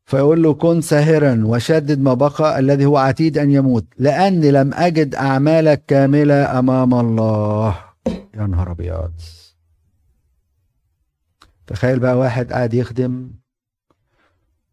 [0.06, 5.14] فيقول له كن ساهرا وشدد ما بقى الذي هو عتيد أن يموت لأني لم أجد
[5.14, 7.78] أعمالك كاملة أمام الله.
[8.34, 9.12] يا نهار أبيض.
[11.66, 13.30] تخيل بقى واحد قاعد يخدم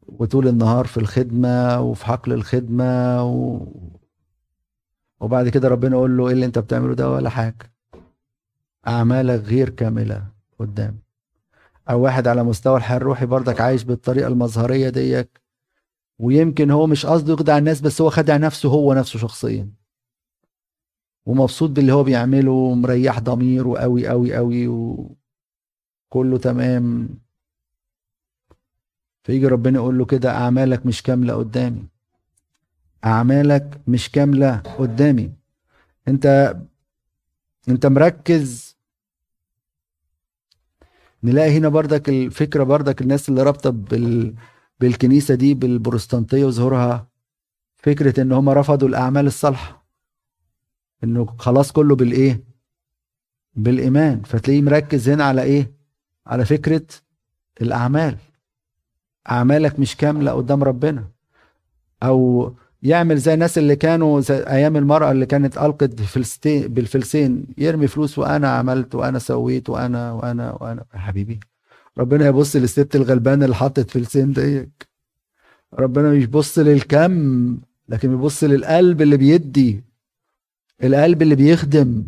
[0.08, 3.68] وطول النهار في الخدمة وفي حقل الخدمة و...
[5.20, 7.74] وبعد كده ربنا يقول له إيه اللي أنت بتعمله ده ولا حاجة؟
[8.88, 10.28] أعمالك غير كاملة
[10.60, 11.03] قدام.
[11.90, 15.42] أو واحد على مستوى الحياة الروحي برضك عايش بالطريقة المظهرية ديك.
[16.20, 19.70] ويمكن هو مش قصده يخدع الناس بس هو خدع نفسه هو نفسه شخصيا.
[21.26, 27.10] ومبسوط باللي هو بيعمله ومريح ضميره قوي قوي قوي وكله تمام.
[29.24, 31.88] فيجي ربنا يقول له كده أعمالك مش كاملة قدامي.
[33.06, 35.32] أعمالك مش كاملة قدامي.
[36.08, 36.56] أنت
[37.70, 38.73] أنت مركز
[41.24, 44.36] نلاقي هنا بردك الفكرة بردك الناس اللي رابطة بال
[44.80, 47.08] بالكنيسة دي بالبروتستانتيه وظهورها
[47.76, 49.86] فكرة إن هم رفضوا الأعمال الصالحة.
[51.04, 52.44] إنه خلاص كله بالإيه؟
[53.56, 54.22] بالإيمان.
[54.22, 55.74] فتلاقيه مركز هنا على إيه؟
[56.28, 56.86] على فكرة
[57.62, 58.18] الأعمال.
[59.32, 61.08] أعمالك مش كاملة قدام ربنا.
[62.04, 62.54] أو
[62.84, 65.90] يعمل زي الناس اللي كانوا زي أيام المرأة اللي كانت ألقت
[66.68, 70.86] بالفلسين يرمي فلوس وأنا عملت وأنا سويت وأنا وأنا وأنا.
[70.94, 71.40] يا حبيبي
[71.98, 74.88] ربنا يبص للست الغلبانة اللي حطت فلسين ديك.
[75.74, 77.58] ربنا مش بيبص للكم
[77.90, 79.84] لكن بيبص للقلب اللي بيدي.
[80.84, 82.04] القلب اللي بيخدم.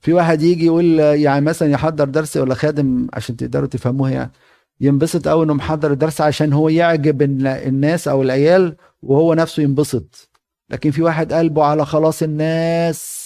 [0.00, 4.30] في واحد يجي يقول يعني مثلا يحضر درس ولا خادم عشان تقدروا تفهموها يعني
[4.80, 10.30] ينبسط قوي إنه محضر الدرس عشان هو يعجب الناس أو العيال وهو نفسه ينبسط.
[10.70, 13.18] لكن في واحد قلبه على خلاص الناس.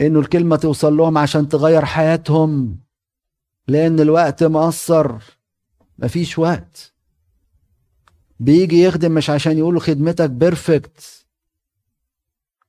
[0.00, 2.80] إنه الكلمة توصل لهم عشان تغير حياتهم.
[3.68, 5.12] لأن الوقت مقصر.
[5.98, 6.92] مفيش وقت.
[8.40, 11.26] بيجي يخدم مش عشان يقولوا خدمتك بيرفكت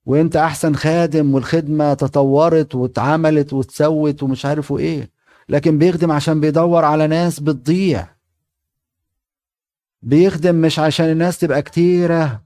[0.05, 5.11] وأنت أحسن خادم والخدمة تطورت واتعملت واتسوت ومش عارفوا إيه
[5.49, 8.16] لكن بيخدم عشان بيدور على ناس بتضيع.
[10.07, 12.43] بيخدم مش عشان الناس تبقى كتيرة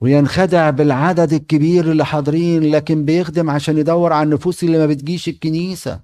[0.00, 6.00] وينخدع بالعدد الكبير اللي حاضرين لكن بيخدم عشان يدور على النفوس اللي ما بتجيش الكنيسة.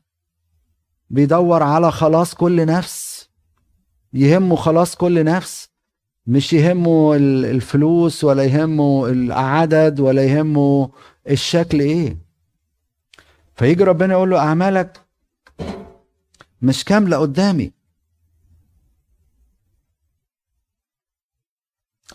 [1.10, 3.28] بيدور على خلاص كل نفس.
[4.12, 5.68] يهمه خلاص كل نفس.
[6.26, 10.90] مش يهمه الفلوس ولا يهمه العدد ولا يهمه
[11.30, 12.16] الشكل إيه.
[13.54, 15.00] فيجي ربنا يقول له أعمالك
[16.62, 17.81] مش كاملة قدامي.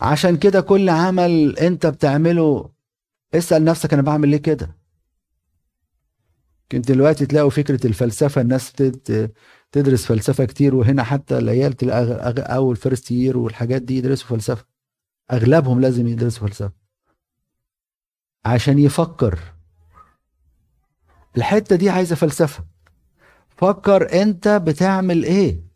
[0.02, 2.70] عشان كده كل عمل انت بتعمله
[3.34, 4.76] اسأل نفسك أنا بعمل ليه كده.
[6.72, 8.72] كنت دلوقتي تلاقوا فكرة الفلسفة الناس
[9.72, 14.64] تدرس فلسفة كتير وهنا حتى العيال تلاقي أول فيرست يير والحاجات دي يدرسوا فلسفة.
[15.32, 16.72] أغلبهم لازم يدرسوا فلسفة.
[18.44, 19.38] عشان يفكر.
[21.36, 22.64] الحتة دي عايزة فلسفة.
[23.56, 25.67] فكر انت بتعمل إيه.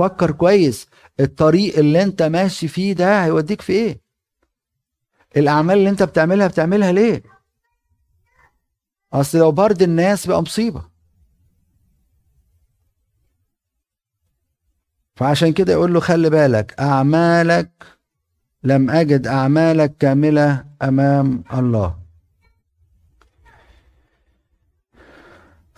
[0.00, 0.86] فكر كويس
[1.20, 4.00] الطريق اللي انت ماشي فيه ده هيوديك في إيه؟
[5.36, 7.22] الأعمال اللي انت بتعملها بتعملها ليه؟
[9.12, 10.90] أصل لو برد الناس بقى مصيبة.
[15.16, 17.70] فعشان كده يقول له خلي بالك أعمالك
[18.62, 21.99] لم أجد أعمالك كاملة أمام الله.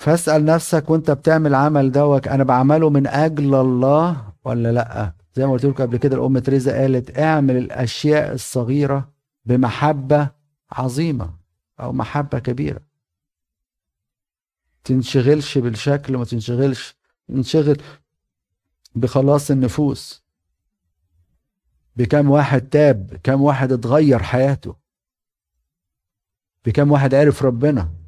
[0.03, 5.53] فاسأل نفسك وانت بتعمل عمل دوك أنا بعمله من أجل الله ولا لأ؟ زي ما
[5.53, 9.13] قلت لكم قبل كده الأم تريزا قالت اعمل الأشياء الصغيرة
[9.45, 10.31] بمحبة
[10.73, 11.35] عظيمة
[11.81, 12.81] أو محبة كبيرة.
[14.85, 16.97] تنشغلش بالشكل وما تنشغلش
[17.31, 17.83] انشغل
[18.95, 20.25] بخلاص النفوس.
[21.97, 24.77] بكم واحد تاب كم واحد اتغير حياته.
[26.65, 28.02] بكم واحد عرف ربنا.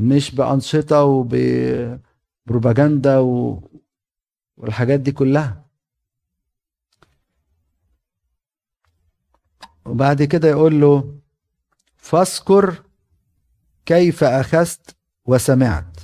[0.00, 3.62] مش بأنشطة وبروباجندا و...
[4.56, 5.64] والحاجات دي كلها.
[9.86, 11.18] وبعد كده يقول له
[11.96, 12.82] فاذكر
[13.86, 16.00] كيف أخذت وسمعت.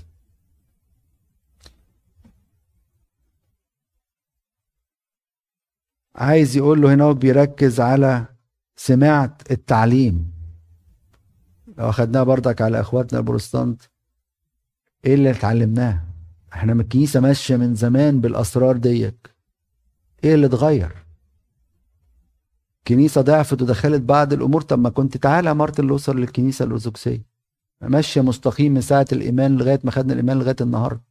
[6.15, 8.27] عايز يقول له هنا بيركز على
[8.77, 10.36] سمعت التعليم.
[11.79, 13.83] لو أخدناها بردك على إخواتنا البروتستانت.
[15.05, 16.03] إيه اللي اتعلمناه؟
[16.53, 19.35] إحنا من الكنيسة ماشية من زمان بالأسرار ديك.
[20.25, 21.07] إيه اللي اتغير؟
[22.89, 24.61] كنيسه ضعفت ودخلت بعض الأمور.
[24.61, 27.23] طب ما كنت تعالى مارتن لوثر للكنيسة الأرثوذكسية.
[27.81, 31.03] ماشية مستقيم من ساعة الإيمان لغاية ما خدنا الإيمان لغاية النهارده.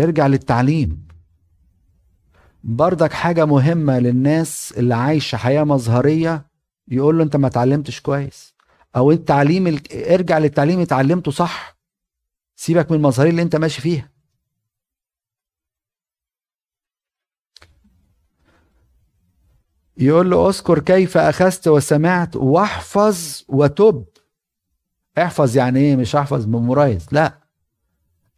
[0.00, 1.08] ارجع للتعليم.
[2.64, 6.47] بردك حاجة مهمة للناس اللي عايشة حياة مظهرية
[6.90, 8.54] يقول له انت ما اتعلمتش كويس.
[8.96, 9.80] أو انت تعليم ال...
[10.12, 11.78] ارجع للتعليم اتعلمته صح.
[12.56, 14.12] سيبك من المظاهر اللي انت ماشي فيها.
[19.96, 24.06] يقول له اذكر كيف اخذت وسمعت واحفظ وتب.
[25.18, 27.06] احفظ يعني إيه؟ مش احفظ ميمورايز.
[27.12, 27.38] لا.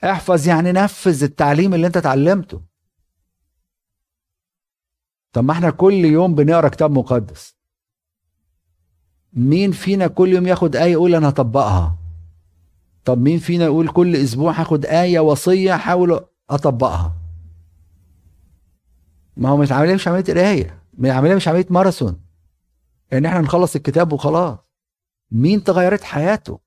[0.05, 2.63] احفظ يعني نفذ التعليم اللي انت اتعلمته.
[5.33, 7.60] طب ما إحنا كل يوم بنقرا كتاب مقدس.
[9.33, 11.97] مين فينا كل يوم ياخد آية يقول أنا هطبقها
[13.05, 16.21] طب مين فينا يقول كل أسبوع هاخد آية وصية أحاول
[16.51, 17.17] أطبقها؟
[19.37, 22.21] ما هو مش عملية مش عملية قراية عملية مش عملية ماراثون.
[23.13, 24.59] ان إحنا نخلص الكتاب وخلاص.
[25.31, 26.61] مين تغيرت حياته؟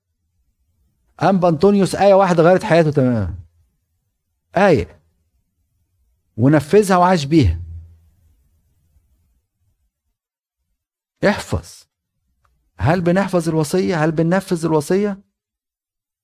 [1.24, 3.36] أنبا أنطونيوس آية واحدة غيرت حياته تماما.
[4.58, 5.00] آية.
[6.38, 7.60] ونفذها وعاش بيها.
[11.28, 11.83] احفظ.
[12.78, 15.20] هل بنحفظ الوصية؟ هل بننفذ الوصية؟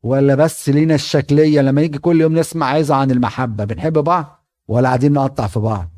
[0.03, 4.87] ولا بس لينا الشكلية؟ لما يجي كل يوم نسمع عايزة عن المحبة بنحب بعض ولا
[4.87, 5.89] قاعدين نقطع في بعض؟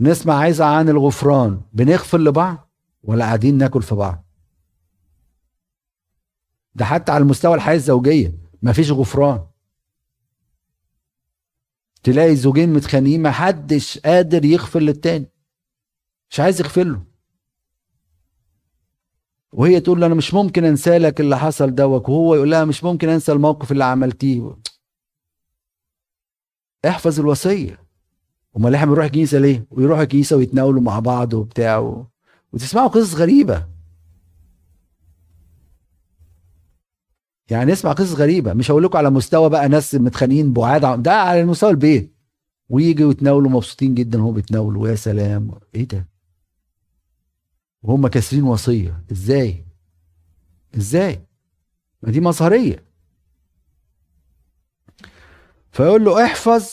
[0.00, 2.70] نسمع عايزة عن الغفران بنغفر لبعض
[3.02, 4.24] ولا قاعدين ناكل في بعض؟
[6.74, 9.46] ده حتى على المستوى الحياة الزوجية مفيش غفران.
[12.02, 15.30] تلاقي زوجين متخانقين محدش قادر يغفر للتاني
[16.30, 17.04] مش عايز يغفر له.
[19.54, 22.84] وهي تقول له أنا مش ممكن أنسى لك اللي حصل دوت وهو يقول لها مش
[22.84, 24.56] ممكن أنسى الموقف اللي عملتيه.
[26.88, 27.78] احفظ الوصية.
[28.56, 32.06] أمال إحنا بنروح الكنيسة ليه؟ ويروحوا الكنيسة ويتناولوا مع بعض وبتاع و...
[32.52, 33.66] وتسمعوا قصص غريبة.
[37.50, 38.52] يعني نسمع قصص غريبة.
[38.52, 42.14] مش هقول لكم على مستوى بقى ناس متخانقين بعاد ده على مستوى البيت.
[42.68, 44.82] ويجي ويتناولوا مبسوطين جدا وهو بيتناولوا.
[44.82, 45.50] ويا سلام.
[45.74, 46.13] إيه ده؟
[47.84, 49.04] وهم كاسرين وصية.
[49.12, 49.64] إزاي؟
[50.76, 51.26] إزاي؟
[52.02, 52.84] ما دي مظهرية.
[55.72, 56.64] فيقول له احفظ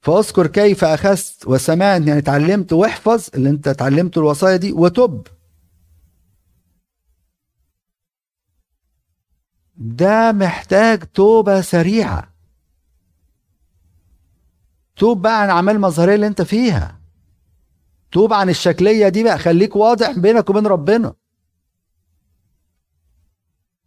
[0.00, 5.26] فاذكر كيف أخذت وسمعت يعني اتعلمت واحفظ اللي أنت اتعلمته الوصايا دي وتب.
[9.76, 12.32] ده محتاج توبة سريعة.
[14.96, 17.01] توب بقى عن أعمال مظهرية اللي أنت فيها.
[18.12, 19.38] توب عن الشكلية دي بقى.
[19.38, 21.14] خليك واضح بينك وبين ربنا.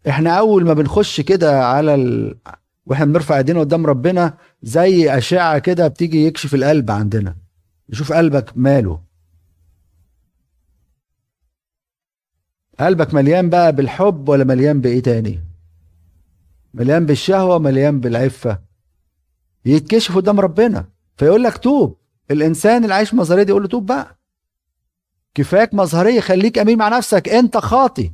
[0.10, 2.38] إحنا أول ما بنخش كده على ال...
[2.86, 7.36] وإحنا بنرفع ايدينا قدام ربنا زي أشعة كده بتيجي يكشف القلب عندنا.
[7.90, 9.02] يشوف قلبك ماله.
[12.80, 15.40] قلبك مليان بقى بالحب ولا مليان بإيه تاني؟
[16.74, 18.60] مليان بالشهوة مليان بالعفة.
[19.66, 20.86] يتكشف قدام ربنا.
[21.18, 21.98] فيقول لك توب.
[22.32, 24.18] الإنسان اللي عايش مظهرية دي يقول له توب بقى.
[25.34, 28.14] كفاك مظهرية خليك أمين مع نفسك أنت خاطي.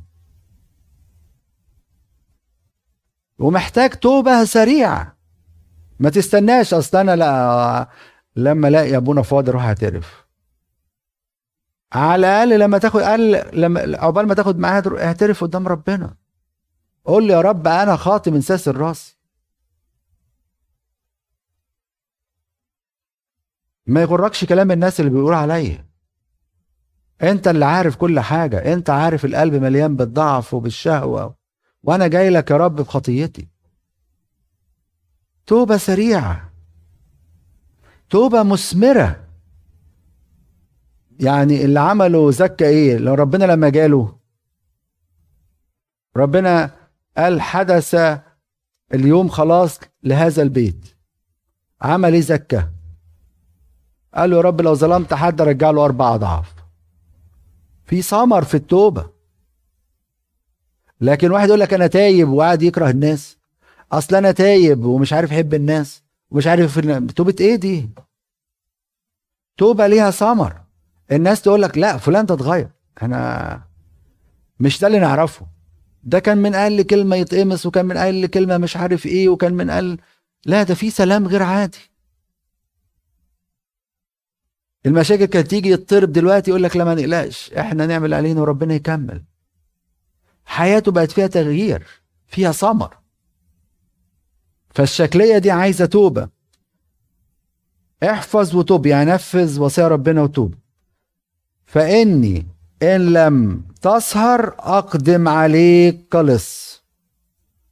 [3.38, 5.16] ومحتاج توبة سريعة.
[6.00, 7.88] ما تستناش أصل أنا لا
[8.36, 10.26] لما ألاقي أبونا فاضي أروح أعترف.
[11.92, 16.16] على الأقل لما تاخد أقل لما عقبال ما تاخد معاه اعترف قدام ربنا.
[17.04, 19.16] قول لي يا رب أنا خاطي من ساس الرأس.
[23.86, 25.86] ما يغركش كلام الناس اللي بيقول عليا.
[27.22, 28.72] انت اللي عارف كل حاجة.
[28.72, 31.36] انت عارف القلب مليان بالضعف وبالشهوة.
[31.82, 33.48] وأنا جاي لك يا رب بخطيتي.
[35.46, 36.52] توبة سريعة.
[38.10, 39.28] توبة مثمره
[41.20, 44.18] يعني اللي عمله زكى إيه؟ لو ربنا لما جاله.
[46.16, 46.70] ربنا
[47.16, 47.96] قال حدث
[48.94, 50.96] اليوم خلاص لهذا البيت.
[51.82, 52.68] عمل إيه زكى
[54.14, 56.54] قال له يا رب لو ظلمت حد ارجع له أربع أضعاف.
[57.84, 59.10] في ثمر في التوبة.
[61.00, 63.36] لكن واحد يقول لك أنا تايب وقاعد يكره الناس.
[63.92, 66.02] أصل أنا تايب ومش عارف احب الناس.
[66.30, 66.78] ومش عارف
[67.16, 67.90] توبة إيه دي؟
[69.56, 70.60] توبة ليها ثمر.
[71.12, 72.68] الناس تقول لك لا فلان تتغير
[73.02, 73.62] أنا
[74.60, 75.46] مش ده اللي نعرفه.
[76.02, 79.70] ده كان من أقل كلمة يتقمص وكان من أقل كلمة مش عارف إيه وكان من
[79.70, 79.98] أقل
[80.46, 81.91] لا ده في سلام غير عادي.
[84.86, 89.22] المشاكل كانت تيجي يضطرب دلوقتي يقول لك لا ما نقلقش إحنا نعمل علينا وربنا يكمل.
[90.44, 91.86] حياته بقت فيها تغيير
[92.26, 92.96] فيها ثمر.
[94.70, 96.28] فالشكلية دي عايزة توبة.
[98.02, 100.54] احفظ وتوب يعني نفذ وصايا ربنا وتوب.
[101.64, 102.46] فإني
[102.82, 106.82] إن لم تسهر أقدم عليك كلص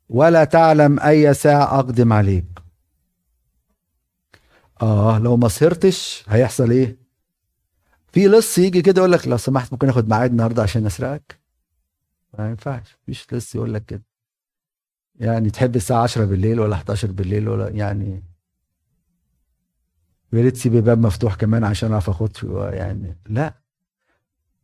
[0.09, 2.45] ولا تعلم أي ساعة أقدم عليك.
[4.83, 7.00] آه لو ما سهرتش هيحصل إيه؟
[8.13, 11.41] في لص يجي كده يقول لك لو سمحت ممكن آخد ميعاد النهارده عشان أسرقك.
[12.39, 14.03] ما ينفعش مفيش لص يقول لك كده.
[15.17, 18.23] يعني تحب الساعة 10 بالليل ولا 11 بالليل ولا يعني
[20.33, 22.37] يا ريت تسيب الباب مفتوح كمان عشان أعرف أخد
[22.73, 23.19] يعني.
[23.27, 23.55] لا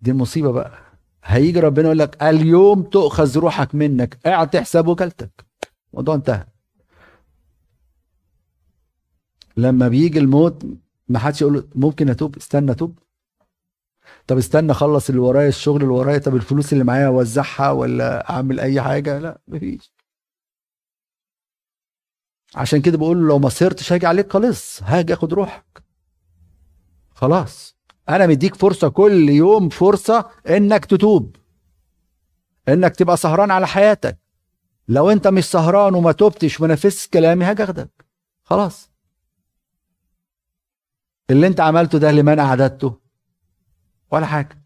[0.01, 0.79] دي مصيبة بقى.
[1.25, 5.45] هيجي ربنا يقول لك اليوم تؤخذ روحك منك اقعد تحسب وكالتك.
[5.93, 6.47] الموضوع انتهى.
[9.57, 10.67] لما بيجي الموت
[11.09, 12.99] ما حدش يقول له ممكن أتوب؟ استنى أتوب.
[14.27, 18.61] طب استنى اخلص اللي ورايا الشغل اللي ورايا طب الفلوس اللي معايا اوزعها ولا اعمل
[18.61, 19.93] اي حاجة؟ لا مفيش.
[22.55, 25.83] عشان كده بقول له لو ما صرتش هاجي عليك خلاص هاجي اخد روحك.
[27.11, 27.77] خلاص.
[28.09, 31.37] أنا مديك فرصة كل يوم فرصة انك تتوب.
[32.69, 34.19] انك تبقى سهران على حياتك.
[34.89, 38.05] لو انت مش سهران وما توبتش وما نفذتش كلامي هاجي اخدك.
[38.45, 38.91] خلاص.
[41.31, 43.06] اللي انت عملته ده لمن اعددته؟
[44.11, 44.59] ولا حاجة.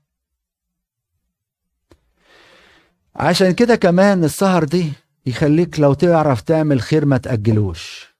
[3.16, 4.92] عشان كده كمان السهر دي
[5.26, 8.14] يخليك لو تعرف تعمل خير ما تأجلوش.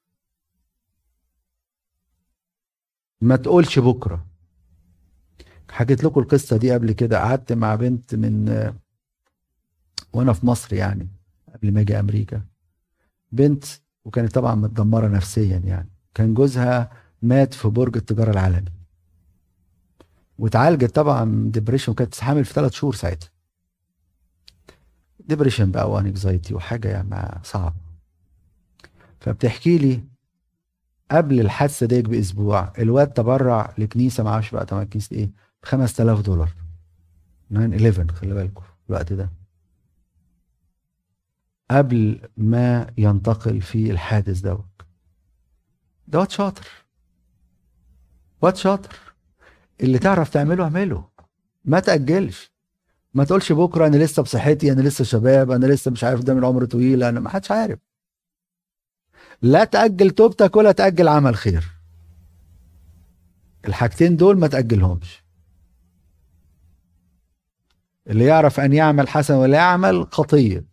[3.20, 4.26] ما تقولش بكرة.
[5.70, 7.18] حكيت لكم القصة دي قبل كده.
[7.18, 8.72] قعدت مع بنت من
[10.12, 11.08] وأنا في مصر يعني
[11.54, 12.42] قبل ما أجي أمريكا.
[13.32, 13.64] بنت
[14.04, 15.90] وكانت طبعا متدمرة نفسيا يعني.
[16.14, 16.90] كان جوزها
[17.22, 18.79] مات في برج التجارة العالمي
[20.40, 23.28] واتعالجت طبعا depression وكانت حامل في ثلاث شهور ساعتها.
[25.20, 27.74] depression بقى و anxiety وحاجة يعني صعبة.
[29.20, 30.04] فبتحكي لي
[31.10, 35.26] قبل الحادثة ديك بأسبوع الواد تبرع لكنيسة ما أعرفش بقى طبعا كنيسة إيه
[35.62, 36.54] ب 5000 دولار.
[37.50, 39.30] 9 11 خلي بالكم الوقت ده.
[41.70, 44.82] قبل ما ينتقل في الحادث دوت.
[46.08, 46.66] دوت شاطر.
[48.42, 49.09] واد شاطر.
[49.80, 51.08] اللي تعرف تعمله اعمله.
[51.64, 52.52] ما تأجلش.
[53.14, 56.44] ما تقولش بكرة أنا لسه بصحتي أنا لسه شباب أنا لسه مش عارف ده من
[56.44, 57.78] عمر طويل أنا ما حدش عارف.
[59.42, 61.64] لا تأجل توبتك ولا تأجل عمل خير.
[63.68, 65.22] الحاجتين دول ما تأجلهمش.
[68.06, 70.64] اللي يعرف أن يعمل حسن ولا يعمل خطيه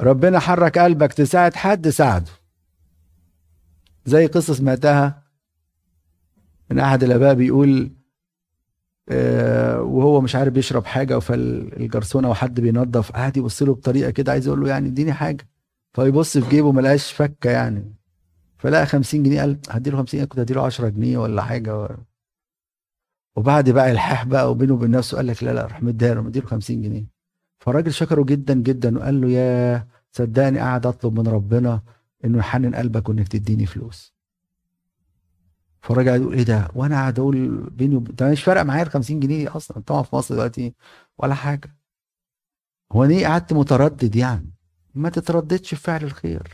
[0.00, 2.30] ربنا حرك قلبك تساعد حد ساعده.
[4.04, 5.23] زي قصة سمعتها
[6.70, 7.92] من أحد الآباء بيقول
[9.08, 14.46] آه وهو مش عارف يشرب حاجة فالجرسونة وحد بينظف قاعد يبص له بطريقة كده عايز
[14.46, 15.48] يقول له يعني اديني حاجة.
[15.92, 17.94] فيبص في جيبه ما لقاش فكة يعني.
[18.58, 21.88] فلقى 50 جنيه قال هديله 50 كنت هديله 10 جنيه ولا حاجة.
[23.36, 26.82] وبعد بقى الحاح بقى وبينه وبين نفسه قال لك لا لا راح له مديله 50
[26.82, 27.06] جنيه.
[27.58, 31.82] فالراجل شكره جدا جدا وقال له يا صدقني قاعد أطلب من ربنا
[32.24, 34.13] إنه يحنن قلبك وإنك تديني فلوس.
[35.84, 38.16] فالراجل يقول إيه ده؟ وأنا قاعد أقول بيني وب...
[38.16, 40.74] ده مش فارق معايا ال 50 جنيه أصلا طبعا في مصر دلوقتي
[41.18, 41.76] ولا حاجة.
[42.92, 44.50] هو ليه قعدت متردد يعني؟
[44.94, 46.48] ما تترددش في فعل الخير.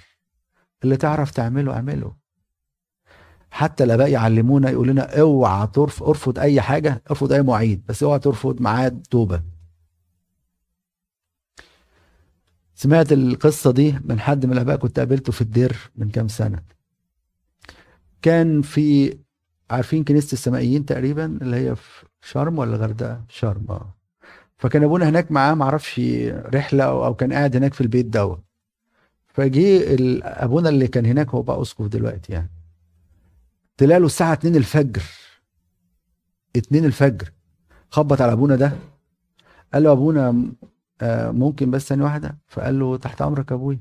[0.85, 2.17] اللي تعرف تعمله اعمله.
[3.51, 8.19] حتى الآباء يعلمونا يقول لنا اوعى ترفض ارفض أي حاجة ارفض أي مواعيد بس اوعى
[8.19, 9.43] ترفض ميعاد توبة.
[12.75, 16.80] سمعت القصة دي من حد من الآباء كنت قابلته في الدير من كام سنة.
[18.23, 19.19] كان في
[19.71, 23.95] عارفين كنيسة السمائيين تقريبا اللي هي في شرم ولا غردقة؟ شرم آه.
[24.59, 26.01] فكان أبونا هناك معاه معرفش
[26.55, 28.45] رحلة أو, أو كان قاعد هناك في البيت دوت.
[29.27, 29.81] فجي
[30.23, 32.51] أبونا اللي كان هناك هو بقى أسقف دلوقتي يعني.
[33.77, 35.03] طلع له الساعة 2 الفجر.
[36.57, 37.33] 2 الفجر.
[37.91, 38.73] خبط على أبونا ده.
[39.75, 40.53] قال له أبونا
[41.03, 43.81] آه، ممكن بس ثانية واحدة؟ فقال له تحت أمرك أبوي.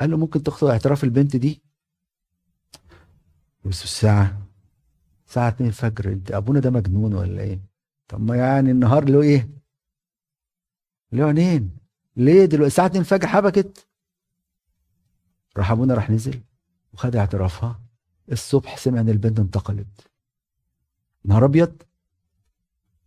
[0.00, 1.62] قال له ممكن تاخد اعتراف البنت دي؟
[3.64, 4.46] بس الساعة
[5.26, 6.12] الساعة 2 الفجر.
[6.12, 7.60] انت أبونا ده مجنون ولا إيه؟
[8.08, 9.48] طب ما يعني النهار له إيه؟
[11.12, 11.76] له عينين.
[12.16, 13.86] ليه دلوقتي الساعة 2 الفجر حبكت؟
[15.56, 16.40] راح أبونا راح نزل
[16.92, 17.80] وخد اعترافها.
[18.32, 20.10] الصبح سمع إن البنت انتقلت.
[21.24, 21.82] نهار أبيض.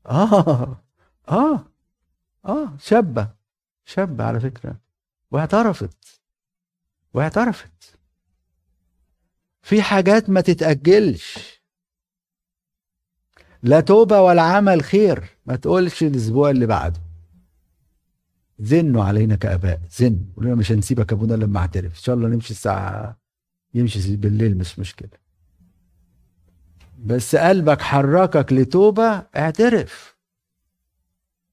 [0.06, 0.82] آه.
[1.30, 1.66] آه.
[2.46, 2.78] آه.
[2.78, 3.34] شابة.
[3.86, 4.80] شابة على فكرة.
[5.32, 6.22] واعترفت.
[7.14, 7.98] واعترفت.
[9.64, 11.62] في حاجات ما تتأجلش.
[13.64, 15.38] لا توبة ولا عمل خير.
[15.46, 17.00] ما تقولش الأسبوع اللي بعده.
[18.60, 19.82] زنوا علينا كآباء.
[19.92, 23.18] زن قولوا مش هنسيبك أبونا لما اعترف إن شاء الله نمشي الساعة
[23.74, 25.10] يمشي بالليل مش مشكلة.
[27.00, 30.18] بس قلبك حركك لتوبة اعترف.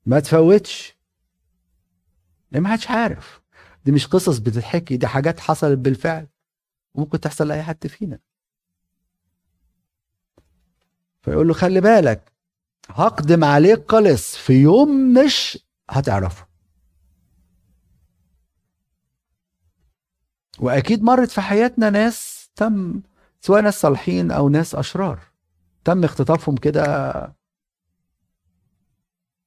[0.07, 0.97] ما تفوتش.
[2.53, 3.41] لأن ما حدش عارف.
[3.85, 6.27] دي مش قصص بتتحكي دي حاجات حصلت بالفعل.
[6.95, 8.19] وممكن تحصل لأي حد فينا.
[11.23, 12.33] فيقول له خلي بالك
[12.89, 15.59] هقدم عليك قلص في يوم مش
[15.91, 16.47] هتعرفه.
[20.59, 23.03] وأكيد مرت في حياتنا ناس تم
[23.41, 25.21] سواء ناس صالحين أو ناس أشرار
[25.85, 27.35] تم اختطافهم كده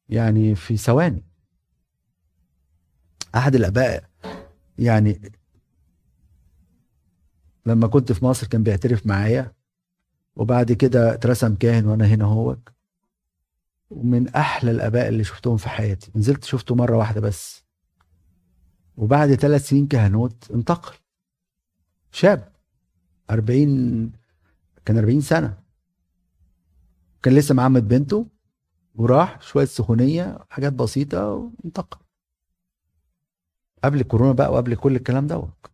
[0.10, 1.26] يعني في ثواني.
[3.36, 4.10] أحد الأباء
[4.80, 5.32] يعني
[7.66, 9.54] لما كنت في مصر كان بيعترف معايا
[10.36, 12.72] وبعد كده اترسم كاهن وأنا هنا هوك
[13.90, 16.12] ومن أحلى الآباء اللي شفتهم في حياتي.
[16.16, 17.64] نزلت شفته مرة واحدة بس.
[18.98, 20.96] وبعد ثلاث سنين كهنوت انتقل.
[22.12, 22.54] شاب.
[23.30, 24.12] 40
[24.86, 25.58] كان 40 سنة.
[27.24, 28.28] كان لسه معمد بنته.
[28.96, 31.98] وراح شوية سخونية حاجات بسيطة وانتقل.
[33.84, 35.73] قبل الكورونا بقى وقبل كل الكلام دوت.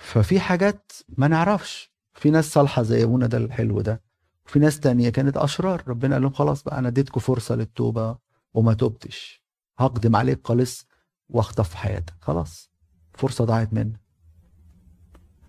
[0.00, 1.90] ففي حاجات ما نعرفش.
[2.14, 4.02] في ناس صالحة زي أبونا ده الحلو ده
[4.46, 5.82] وفي ناس تانية كانت أشرار.
[5.88, 8.18] ربنا قال لهم خلاص بقى أنا اديتكم فرصة للتوبة
[8.54, 9.42] وما توبتش
[9.78, 10.86] هقدم عليك خالص
[11.28, 12.14] واخطف حياتك.
[12.20, 12.70] خلاص
[13.14, 14.00] فرصة ضاعت منك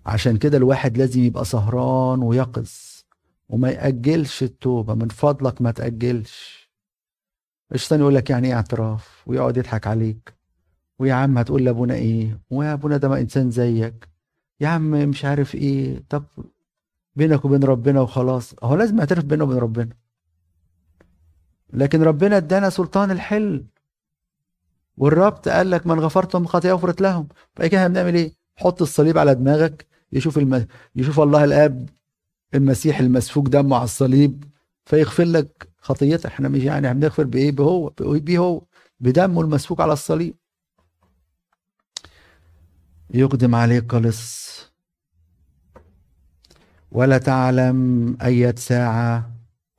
[0.06, 2.70] عشان كده الواحد لازم يبقى سهران ويقظ
[3.48, 4.94] وما يأجلش التوبة.
[4.94, 6.62] من فضلك ما تأجلش.
[7.74, 10.34] الشيطان يقول لك؟ يعني إيه اعتراف؟ ويقعد يضحك عليك.
[10.98, 14.11] ويا عم هتقول لأبونا إيه؟ ويا أبونا ده ما إنسان زيك.
[14.62, 16.24] يا عم مش عارف إيه طب
[17.16, 18.54] بينك وبين ربنا وخلاص.
[18.62, 19.88] هو لازم يعترف بينه وبين ربنا.
[21.72, 23.64] لكن ربنا ادانا سلطان الحل.
[24.96, 27.28] والربط قال لك من غفرت لهم خطيئة غفرت لهم.
[27.56, 30.66] فإيه كده هنعمل إيه؟ حط الصليب على دماغك يشوف الم...
[30.96, 31.88] يشوف الله الآب
[32.54, 34.44] المسيح المسفوك دمه على الصليب
[34.84, 38.62] فيغفر لك خطيتك إحنا مش يعني هنغفر بإيه؟ بهو بيه هو.
[39.00, 40.34] بدمه المسفوك على الصليب.
[43.14, 44.52] يقدم عليك لص
[46.92, 49.30] ولا تعلم أية ساعة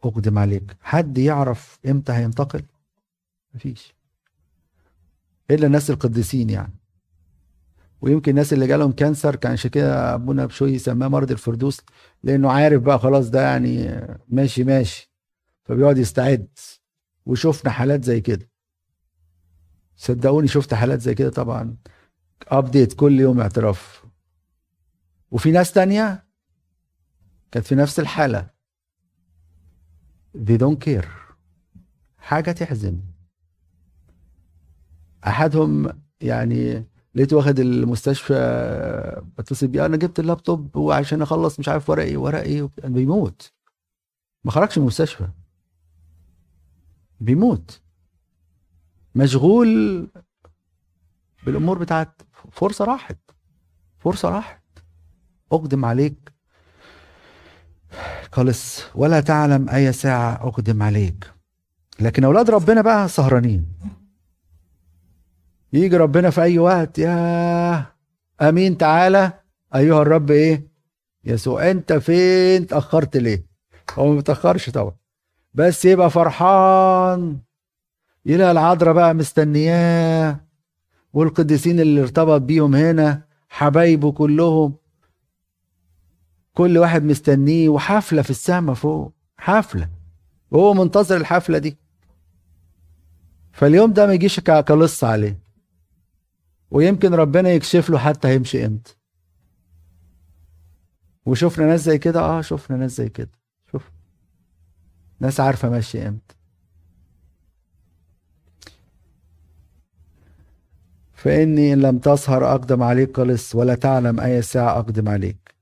[0.04, 0.76] أقدم عليك.
[0.82, 2.64] حد يعرف إمتى هينتقل؟
[3.54, 3.94] مفيش.
[5.52, 6.74] إلا الناس القديسين يعني.
[8.02, 11.82] ويمكن الناس اللي جالهم كانسر كان عشان كده أبونا بشوي سماه مرض الفردوس
[12.24, 15.12] لأنه عارف بقى خلاص ده يعني ماشي ماشي.
[15.64, 16.48] فبيقعد يستعد.
[17.26, 18.50] وشفنا حالات زي كده.
[19.98, 21.76] صدقوني شفت حالات زي كده طبعا.
[22.48, 24.04] ابديت كل يوم اعتراف.
[25.32, 26.24] وفي ناس تانية
[27.52, 28.50] كانت في نفس الحالة.
[30.38, 31.08] They don't care.
[32.18, 33.02] حاجة تحزن.
[35.28, 36.86] أحدهم يعني
[37.16, 42.40] لقيته واخد المستشفى بتصل بيه أنا جبت اللابتوب وعشان أخلص مش عارف ورق إيه ورق
[42.42, 43.52] إيه بيموت.
[44.44, 45.28] ما خرجش من المستشفى.
[47.20, 47.82] بيموت.
[49.16, 50.08] مشغول
[51.46, 52.22] بالأمور بتاعت
[52.52, 53.18] فرصة راحت.
[54.00, 54.64] فرصة راحت.
[55.52, 56.34] أقدم عليك.
[58.32, 58.82] خالص.
[58.96, 61.32] ولا تعلم أي ساعة أقدم عليك.
[62.00, 63.66] لكن أولاد ربنا بقى سهرانين.
[65.74, 67.86] يجي ربنا في أي وقت يا
[68.42, 69.34] أمين تعالى.
[69.76, 70.68] أيها الرب إيه؟
[71.26, 73.46] يسوع أنت فين؟ تأخرت ليه؟
[73.94, 74.96] هو ما بيتأخرش طبعا.
[75.54, 77.40] بس يبقى فرحان.
[78.26, 80.40] يلاقي العذراء بقى مستنياه.
[81.14, 84.76] والقديسين اللي ارتبط بيهم هنا حبايبه كلهم.
[86.54, 89.90] كل واحد مستنيه وحفلة في السماء فوق حفلة.
[90.52, 91.78] وهو منتظر الحفلة دي.
[93.52, 95.40] فاليوم ده ما يجيش كلص عليه.
[96.72, 98.96] ويمكن ربنا يكشف له حتى هيمشي إمتى.
[101.26, 103.32] وشفنا ناس زي كده؟ آه شفنا ناس زي كده.
[103.72, 103.92] شوف.
[105.20, 106.36] ناس عارفة ماشية إمتى.
[111.24, 115.56] فإني إن لم تسهر أقدم عليك قلص ولا تعلم أي ساعة أقدم عليك.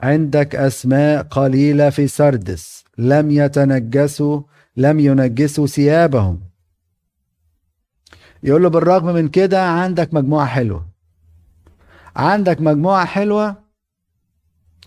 [0.00, 4.42] عندك أسماء قليلة في سردس لم يتنجسوا
[4.76, 6.40] لم ينجسوا ثيابهم.
[8.42, 10.86] يقول له بالرغم من كده عندك مجموعة حلوة.
[12.16, 13.56] عندك مجموعة حلوة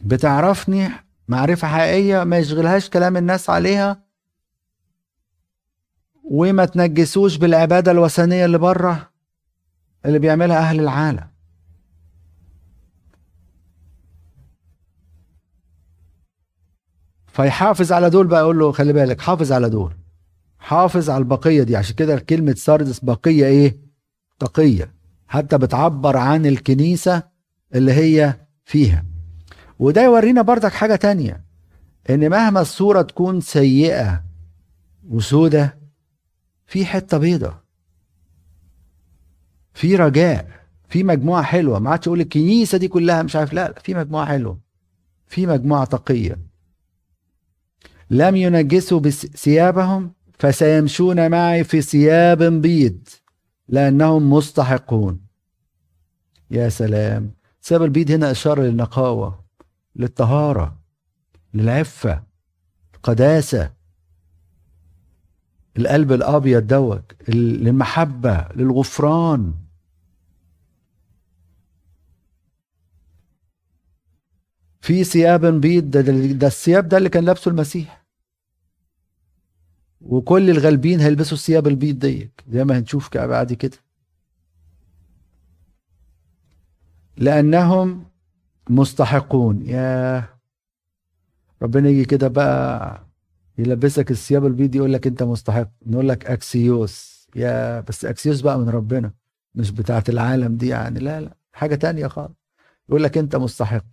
[0.01, 0.89] بتعرفني
[1.27, 4.03] معرفة حقيقية ما يشغلهاش كلام الناس عليها
[6.23, 9.09] وما تنجسوش بالعبادة الوثنية اللي بره.
[10.05, 11.29] اللي بيعملها أهل العالم.
[17.27, 19.93] فيحافظ على دول بقى يقول له خلي بالك حافظ على دول.
[20.59, 21.75] حافظ على البقية دي.
[21.75, 23.77] عشان كده كلمة ساردس بقية إيه؟
[24.39, 24.93] تقيه
[25.27, 27.23] حتى بتعبر عن الكنيسة
[27.75, 28.35] اللي هي
[28.65, 29.05] فيها.
[29.79, 31.43] وده يورينا بردك حاجة تانية
[32.09, 34.23] إن مهما الصورة تكون سيئة
[35.09, 35.77] وسودة
[36.65, 37.53] في حتة بيضة
[39.73, 40.47] في رجاء
[40.89, 41.79] في مجموعة حلوة.
[41.79, 44.59] ما عادش أقول الكنيسة دي كلها مش عارف لا في مجموعة حلوة
[45.27, 46.39] في مجموعة تقيه
[48.09, 53.07] لم ينجسوا بثيابهم فسيمشون معي في ثياب بيض
[53.67, 55.19] لأنهم مستحقون.
[56.51, 57.31] يا سلام!
[57.63, 59.43] ثياب البيض هنا إشارة للنقاوة
[59.95, 60.79] للطهارة
[61.53, 62.23] للعفة
[62.95, 63.71] القداسة
[65.79, 69.53] القلب الأبيض دوت للمحبة للغفران.
[74.81, 78.05] في ثياب بيض ده, ده الثياب ده اللي كان لابسه المسيح.
[80.01, 83.77] وكل الغالبين هيلبسوا الثياب البيض ديت زي ما هنشوف بعد كده.
[87.17, 88.05] لأنهم
[88.69, 89.61] مستحقون.
[89.65, 90.29] يا
[91.61, 93.08] ربنا يجي كده بقى
[93.59, 95.69] يلبسك الثياب البيض يقول لك انت مستحق.
[95.85, 97.27] نقول لك أكسيوس.
[97.35, 99.13] يا بس أكسيوس بقى من ربنا
[99.55, 100.99] مش بتاعت العالم دي يعني.
[100.99, 102.33] لا لا حاجة تانية خالص.
[102.89, 103.85] يقول لك انت مستحق.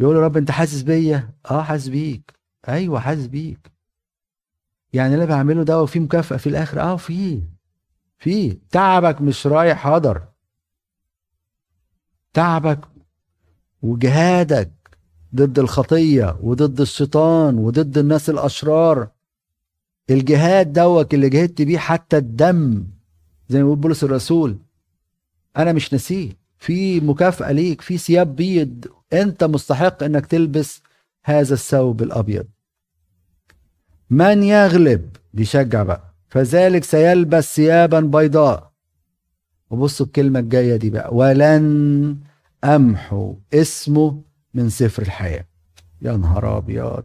[0.00, 2.32] يقول يا رب انت حاسس بيا؟ آه حاسس بيك.
[2.68, 3.72] أيوه حاسس بيك.
[4.92, 6.80] يعني اللي بعمله ده وفي مكافأة في الآخر.
[6.80, 7.42] آه في
[8.18, 8.58] في.
[8.70, 10.22] تعبك مش رايح هدر.
[12.32, 12.80] تعبك
[13.82, 14.72] وجهادك
[15.34, 19.08] ضد الخطية وضد الشيطان وضد الناس الأشرار.
[20.10, 22.86] الجهاد دوك اللي جهدت بيه حتى الدم
[23.48, 24.58] زي ما بيقول بولس الرسول.
[25.56, 28.84] أنا مش نسيه في مكافأة ليك في ثياب بيض.
[29.12, 30.82] أنت مستحق إنك تلبس
[31.24, 32.46] هذا الثوب الأبيض.
[34.10, 36.14] من يغلب؟ بيشجع بقى.
[36.28, 38.72] فذلك سيلبس ثيابا بيضاء.
[39.70, 41.14] وبصوا الكلمة الجاية دي بقى.
[41.14, 42.16] ولن
[42.64, 44.22] أمحو اسمه
[44.56, 45.44] من سفر الحياة.
[46.02, 47.04] يا نهار أبيض.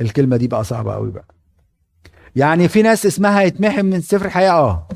[0.00, 1.34] الكلمة دي بقى صعبة قوي بقى.
[2.36, 4.88] يعني في ناس اسمها يتمحي من سفر الحياة آه.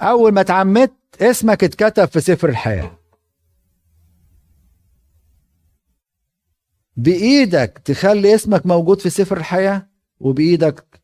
[0.00, 2.98] أول ما اتعمدت اسمك اتكتب في سفر الحياة.
[6.96, 9.86] بإيدك تخلي اسمك موجود في سفر الحياة
[10.20, 11.00] وبإيدك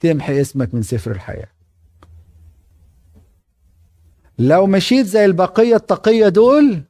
[0.00, 1.48] تمحي اسمك من سفر الحياة.
[4.38, 6.82] لو مشيت زي البقية التقية دول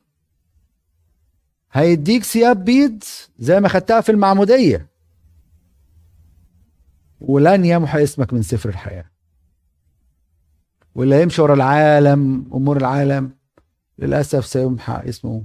[1.72, 3.03] هيديك ثياب بيض
[3.38, 4.88] زي ما خدتها في المعمودية.
[7.20, 9.05] ولن يمحى اسمك من سفر الحياة.
[10.94, 13.30] واللي هيمشي ورا العالم أمور العالم
[13.99, 15.44] للأسف سيمحى اسمه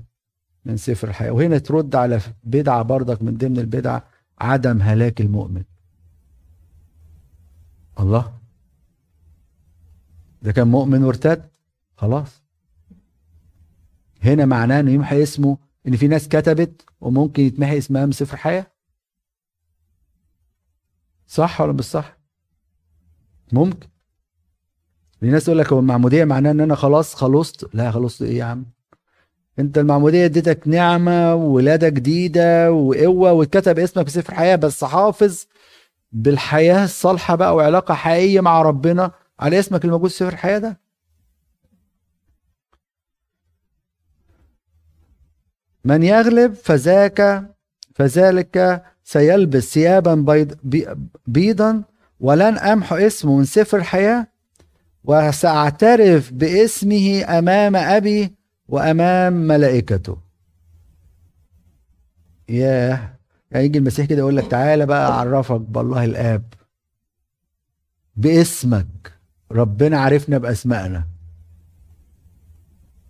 [0.66, 1.32] من سفر الحياة.
[1.32, 4.00] وهنا ترد على بدعة برضك من ضمن البدع
[4.40, 5.64] عدم هلاك المؤمن.
[8.00, 8.34] الله؟
[10.42, 11.51] ده كان مؤمن وارتد
[12.02, 12.42] خلاص.
[14.24, 18.68] هنا معناه إنه يمحى اسمه إن في ناس كتبت وممكن يتمحي اسمها من سفر حياه
[21.28, 22.18] صح ولا مش صح؟
[23.54, 23.88] ممكن.
[25.24, 27.76] الناس تقول لك هو المعمودية معناه إن أنا خلاص خلصت.
[27.76, 28.66] لا خلصت إيه يا عم؟
[29.60, 35.46] أنت المعمودية اديتك نعمة وولادة جديدة وقوة واتكتب اسمك في سفر حياة بس حافظ
[36.12, 40.81] بالحياة الصالحة بقى وعلاقة حقيقية مع ربنا على اسمك الموجود في سفر الحياة ده.
[45.86, 47.50] من يغلب فذاك
[47.96, 50.58] فذلك سيلبس ثيابا بيض
[51.28, 51.84] بيضا
[52.20, 54.28] ولن أمحو اسمه من سفر الحياة
[55.04, 58.34] وسأعترف باسمه أمام أبي
[58.68, 60.18] وأمام ملائكته.
[62.50, 63.14] ياه!
[63.52, 66.44] يعني يجي المسيح كده يقول لك تعالى بقى أعرفك بالله الآب.
[68.16, 69.14] باسمك
[69.52, 71.08] ربنا عرفنا بأسمائنا.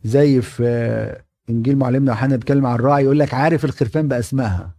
[0.04, 4.76] زي في إنجيل معلمنا يوحنا بيتكلم عن الراعي يقول لك عارف الخرفان بأسمائها.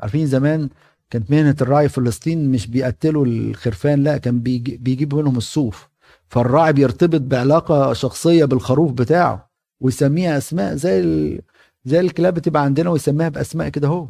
[0.00, 0.68] عارفين زمان
[1.10, 5.88] كانت مهنة الراعي في فلسطين مش بيقتلوا الخرفان لا كان بيجيب منهم الصوف.
[6.28, 9.50] فالراعي بيرتبط بعلاقة شخصية بالخروف بتاعه
[9.80, 11.42] ويسميها أسماء زي ال...
[11.84, 14.08] زي الكلاب بتبقى عندنا ويسميها بأسماء كده أهو.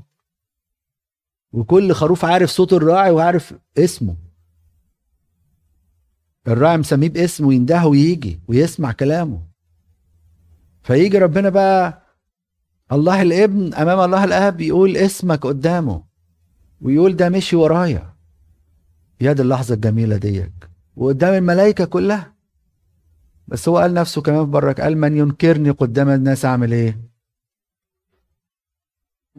[1.53, 4.17] وكل خروف عارف صوت الراعي وعارف اسمه.
[6.49, 9.52] الراعي مسميه باسمه ويندهه ويجي ويسمع كلامه.
[10.83, 12.03] فيجي ربنا بقى
[12.93, 16.05] الله الابن أمام الله الأب يقول اسمك قدامه
[16.81, 18.15] ويقول ده مشي ورايا.
[19.21, 20.53] يا دي اللحظة الجميلة ديك.
[20.97, 22.33] وقدام الملائكة كلها.
[23.49, 27.01] بس هو قال نفسه كمان برك قال من ينكرني قدام الناس أعمل إيه؟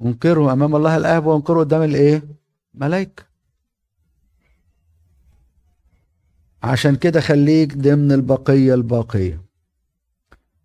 [0.05, 2.23] أنكره أمام الله الأب وأنكره قدام الإيه؟
[2.73, 3.23] ملائكة.
[6.63, 9.42] عشان كده خليك ضمن البقية الباقية.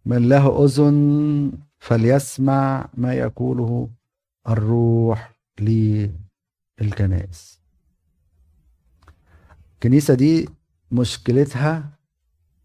[0.09, 3.89] من له أذن فليسمع ما يقوله
[4.49, 5.33] الروح
[6.81, 7.59] للكنائس
[9.75, 10.49] الكنيسة دي
[10.93, 11.91] مشكلتها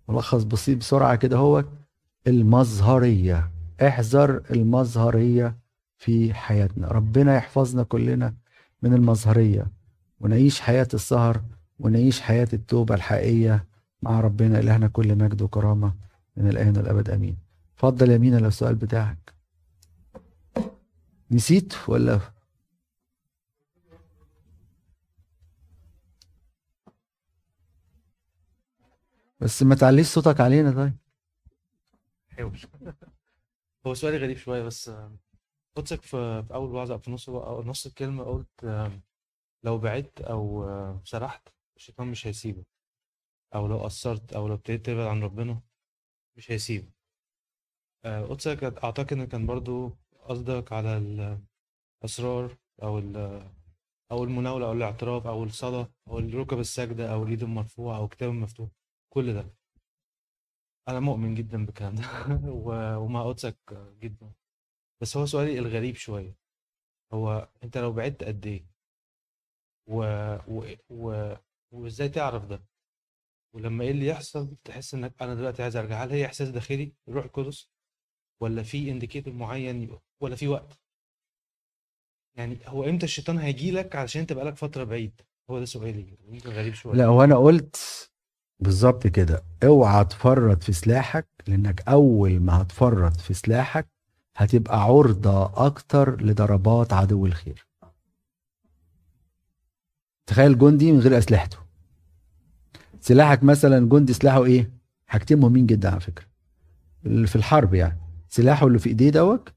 [0.10, 1.66] ملخص بسيط بسرعة كده هو
[2.28, 3.52] المظهريه
[3.88, 5.56] احذر المظهريه
[5.98, 6.88] في حياتنا.
[6.88, 8.34] ربنا يحفظنا كلنا
[8.82, 9.68] من المظهريه
[10.20, 11.42] ونعيش حياة السهر
[11.80, 13.66] ونعيش حياة التوبة الحقيقية
[14.02, 15.94] مع ربنا إلهنا كل مجد وكرامة.
[16.38, 17.38] من الآن والأبد آمين.
[17.76, 19.34] اتفضل يا مينا لو السؤال بتاعك.
[21.32, 22.20] نسيت ولا؟
[29.40, 30.98] بس ما تعليش صوتك علينا طيب.
[33.88, 35.18] هو سؤالي غريب شوية بس آه،
[35.76, 38.92] قدسك في أول وعظة في نص أو نص الكلمة قلت آه،
[39.64, 42.66] لو بعدت أو آه، سرحت الشيطان مش هيسيبك.
[43.56, 45.62] أو لو قصرت أو لو ابتديت تبعد عن ربنا
[46.38, 46.94] مش هيسيبك
[48.06, 48.38] آه،
[48.84, 49.98] أعتقد إن كان برضو
[50.30, 50.98] قصدك على
[52.04, 53.00] الأسرار أو
[54.12, 58.70] أو المناولة أو الاعتراف أو الصلاة أو الركب الساجده أو اليد المرفوعة أو الكتاب المفتوح
[59.14, 59.46] كل ده.
[60.88, 62.04] أنا مؤمن جدا بالكلام ده.
[63.00, 63.58] ومع قدسك
[64.02, 64.32] جدا.
[65.02, 66.36] بس هو سؤالي الغريب شوية.
[67.14, 68.66] هو أنت لو بعدت قد إيه؟
[69.88, 69.96] و...
[70.48, 70.76] و...
[70.90, 71.36] و...
[71.72, 72.64] وإزاي تعرف ده؟
[73.54, 76.04] ولما إيه اللي يحصل؟ تحس إنك أنا دلوقتي عايز أرجع.
[76.04, 77.70] هل هي إحساس داخلي؟ الروح القدس
[78.40, 80.80] ولا في انديكيتور معين؟ ولا في وقت؟
[82.36, 86.18] يعني هو إمتى الشيطان هيجي لك علشان أنت بقالك فترة بعيد؟ هو ده سؤالي.
[86.30, 86.96] يمكن غريب شوية.
[86.96, 88.10] لا وأنا قلت
[88.60, 89.44] بالظبط كده.
[89.64, 93.88] اوعى تفرط في سلاحك لأنك أول ما هتفرط في سلاحك
[94.36, 97.68] هتبقى عرضة أكتر لضربات عدو الخير.
[100.26, 101.58] تخيل جندي من غير أسلحته.
[103.08, 104.72] سلاحك مثلا جندي سلاحه إيه؟
[105.08, 106.26] حاجتين مهمين جدا على فكرة.
[107.06, 107.98] اللي في الحرب يعني.
[108.30, 109.50] سلاحه اللي في إيديه دوت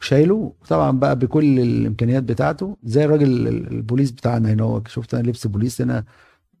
[0.00, 2.76] شايله طبعا بقى بكل الإمكانيات بتاعته.
[2.84, 6.04] زي الراجل البوليس بتاعنا هنا هو شفت أنا لبس بوليس هنا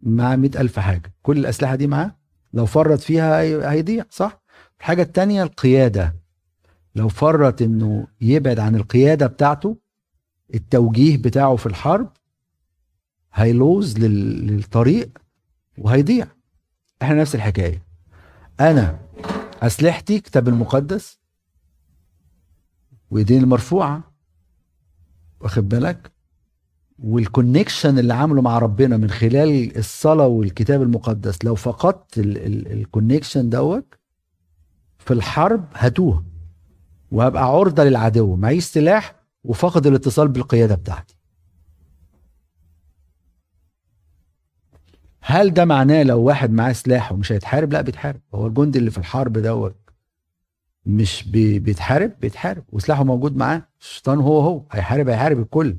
[0.02, 1.12] معاه مئة ألف حاجة.
[1.22, 2.16] كل الأسلحة دي معاه.
[2.54, 4.42] لو فرط فيها هي- هيضيع صح؟
[4.80, 6.16] الحاجة التانية القيادة.
[6.94, 9.76] لو فرط إنه يبعد عن القيادة بتاعته
[10.54, 12.12] التوجيه بتاعه في الحرب
[13.34, 15.18] هيلوز لل- للطريق
[15.78, 16.26] وهيضيع.
[17.02, 17.82] إحنا نفس الحكاية.
[18.60, 18.98] أنا
[19.62, 21.18] أسلحتي كتاب المقدس
[23.10, 24.02] وإيدين المرفوعة
[25.40, 26.12] واخد بالك؟
[26.98, 33.50] وال connection اللي عامله مع ربنا من خلال الصلاة والكتاب المقدس لو فقدت ال connection
[33.50, 33.94] دوت
[34.98, 36.24] في الحرب هتوه
[37.12, 39.14] وهبقى عرضة للعدو معيش سلاح
[39.44, 41.16] وفقد الاتصال بالقيادة بتاعتي.
[45.24, 48.20] هل ده معناه لو واحد معاه سلاح ومش هيتحارب؟ لا بيتحارب.
[48.34, 49.76] هو الجندي اللي في الحرب دوت
[50.86, 52.64] مش بي- بيتحارب؟ بيتحارب.
[52.72, 53.68] وسلاحه موجود معاه.
[53.80, 54.62] الشيطان هو هو.
[54.72, 55.76] هيحارب هيحارب الكل.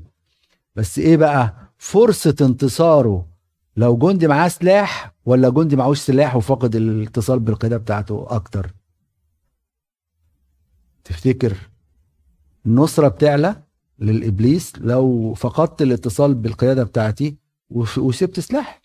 [0.76, 3.26] بس إيه بقى؟ فرصة انتصاره.
[3.76, 8.74] لو جندي معاه سلاح ولا جندي معهوش سلاح وفقد الاتصال بالقيادة بتاعته أكتر؟
[11.04, 11.56] تفتكر
[12.66, 13.62] النصرة بتعلى
[13.98, 17.36] للإبليس؟ لو فقدت الاتصال بالقيادة بتاعتي
[17.98, 18.83] وسبت سلاح.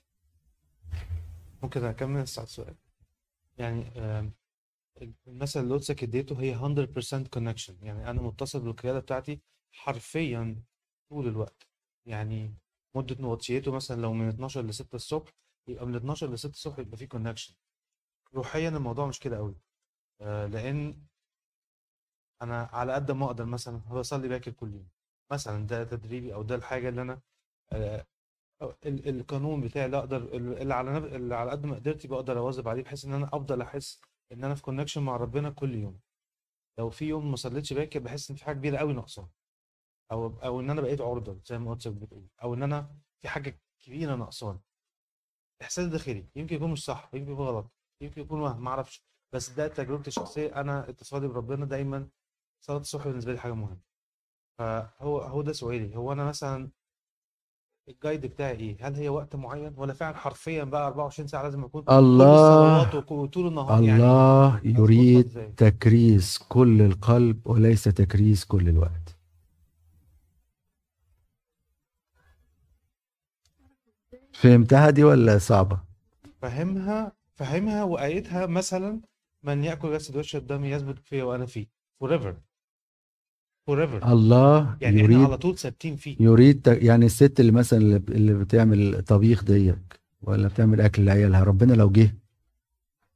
[1.63, 2.75] ممكن أكمل على السؤال
[3.57, 3.91] يعني
[5.27, 9.41] المثل اللي قدسك اديته هي 100% connection يعني أنا متصل بالقيادة بتاعتي
[9.71, 10.63] حرفيا
[11.09, 11.67] طول الوقت.
[12.05, 12.53] يعني
[12.95, 15.31] مدة نواتشيته مثلا لو من 12 ل 6 الصبح
[15.67, 17.53] يبقى من 12 ل 6 الصبح يبقى في كونكشن
[18.35, 19.55] روحيا الموضوع مش كده قوي
[20.21, 21.01] آه، لأن
[22.41, 24.89] أنا على قد ما أقدر مثلا بصلي باكر كل يوم.
[25.31, 27.21] مثلا ده تدريبي أو ده الحاجة اللي أنا
[27.71, 28.05] آه،
[28.85, 32.83] القانون بتاعي اللي أقدر اللي على نب- اللي على قد ما قدرتي بقدر أواظب عليه
[32.83, 34.01] بحيث إن أنا أفضل أحس
[34.31, 35.99] إن أنا في كونكشن مع ربنا كل يوم.
[36.79, 39.29] لو في يوم ما صليتش باكر بحس إن في حاجة كبيرة قوي ناقصاني.
[40.11, 42.27] أو أو إن أنا بقيت عرضة زي ما قدسك بتقول.
[42.43, 44.59] أو إن أنا في حاجة كبيرة ناقصاني.
[45.61, 46.25] إحساس داخلي.
[46.35, 49.03] يمكن يكون مش صح يمكن يكون غلط يمكن يكون وهم ما أعرفش.
[49.33, 50.61] بس ده تجربتي الشخصية.
[50.61, 52.09] أنا اتصالي بربنا دايما
[52.65, 53.81] صلاة الصبح بالنسبة لي حاجة مهمة.
[54.59, 55.95] فهو هو ده سؤالي.
[55.95, 56.71] هو أنا مثلا
[57.89, 61.83] الجايد بتاعي إيه؟ هل هي وقت معين؟ ولا فعلا حرفيا بقى 24 ساعة لازم أكون
[61.89, 62.95] الله.
[63.11, 64.03] وطول النهار يعني.
[64.03, 69.17] الله يريد؟ تكريس كل القلب وليس تكريس كل الوقت.
[74.33, 75.79] فهمتها دي ولا صعبة؟
[76.41, 79.01] فهمها فهمها وآيتها مثلا
[79.43, 81.67] من يأكل جسد ويشرب دمي يثبت فيا وأنا فيه.
[82.03, 82.48] Forever
[83.69, 84.05] forever.
[84.07, 86.15] الله يعني إحنا يريد على طول ثابتين فيه.
[86.19, 91.89] يريد يعني الست اللي مثلا اللي بتعمل طبيخ ديك ولا بتعمل أكل لعيالها ربنا لو
[91.89, 92.15] جه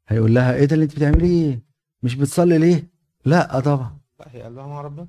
[0.08, 1.64] هيقول لها إيه ده اللي أنت بتعمليه؟
[2.04, 2.88] مش بتصلي ليه؟
[3.26, 3.98] لا طبعا.
[4.20, 5.08] لا هي قلبها مع ربنا.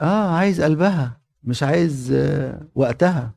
[0.00, 3.34] آه عايز قلبها مش عايز آه، وقتها.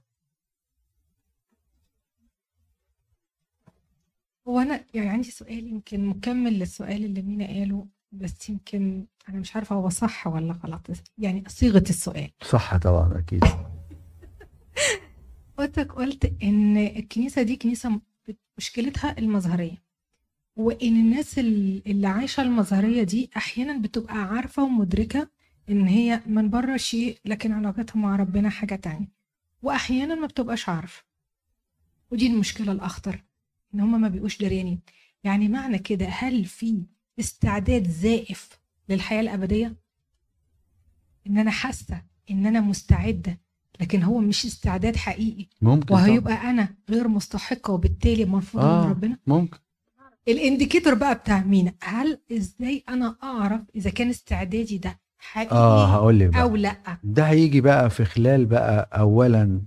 [4.47, 7.87] هو أنا يعني عندي سؤال يمكن مكمل للسؤال اللي مينا قاله.
[8.11, 10.87] بس يمكن أنا مش عارفة هو صح ولا غلط.
[11.17, 12.31] يعني صيغة السؤال.
[12.43, 13.43] صح طبعا أكيد.
[15.57, 18.01] قلتك قلت إن الكنيسة دي كنيسة
[18.57, 19.83] مشكلتها المظهريه
[20.55, 25.29] وإن الناس ال- اللي عايشة المظهريه دي أحيانا بتبقى عارفة ومدركة
[25.69, 29.07] إن هي من بره شيء لكن علاقتها مع ربنا حاجة تانية.
[29.61, 31.03] واحيانا ما بتبقاش عارفة.
[32.11, 33.23] ودي المشكلة الأخطر
[33.75, 34.79] إن هما ما بيبقوش دريانين.
[35.23, 36.83] يعني معنى كده هل في
[37.21, 38.49] استعداد زائف
[38.89, 39.75] للحياة الأبدية؟
[41.27, 42.01] إن أنا حاسة
[42.31, 43.39] إن أنا مستعدة
[43.81, 45.47] لكن هو مش استعداد حقيقي.
[45.61, 46.01] ممكن طبعاً.
[46.01, 48.83] وهيبقى أنا غير مستحقة وبالتالي مرفوضه آه.
[48.85, 49.57] من ربنا ممكن.
[50.27, 56.19] الإنديكيتور بقى بتاع مين هل إزاي أنا أعرف إذا كان استعدادي ده حقيقي آه هقول
[56.19, 56.41] لك بقى.
[56.41, 59.61] أو لأ؟ ده هيجي بقى في خلال بقى اولا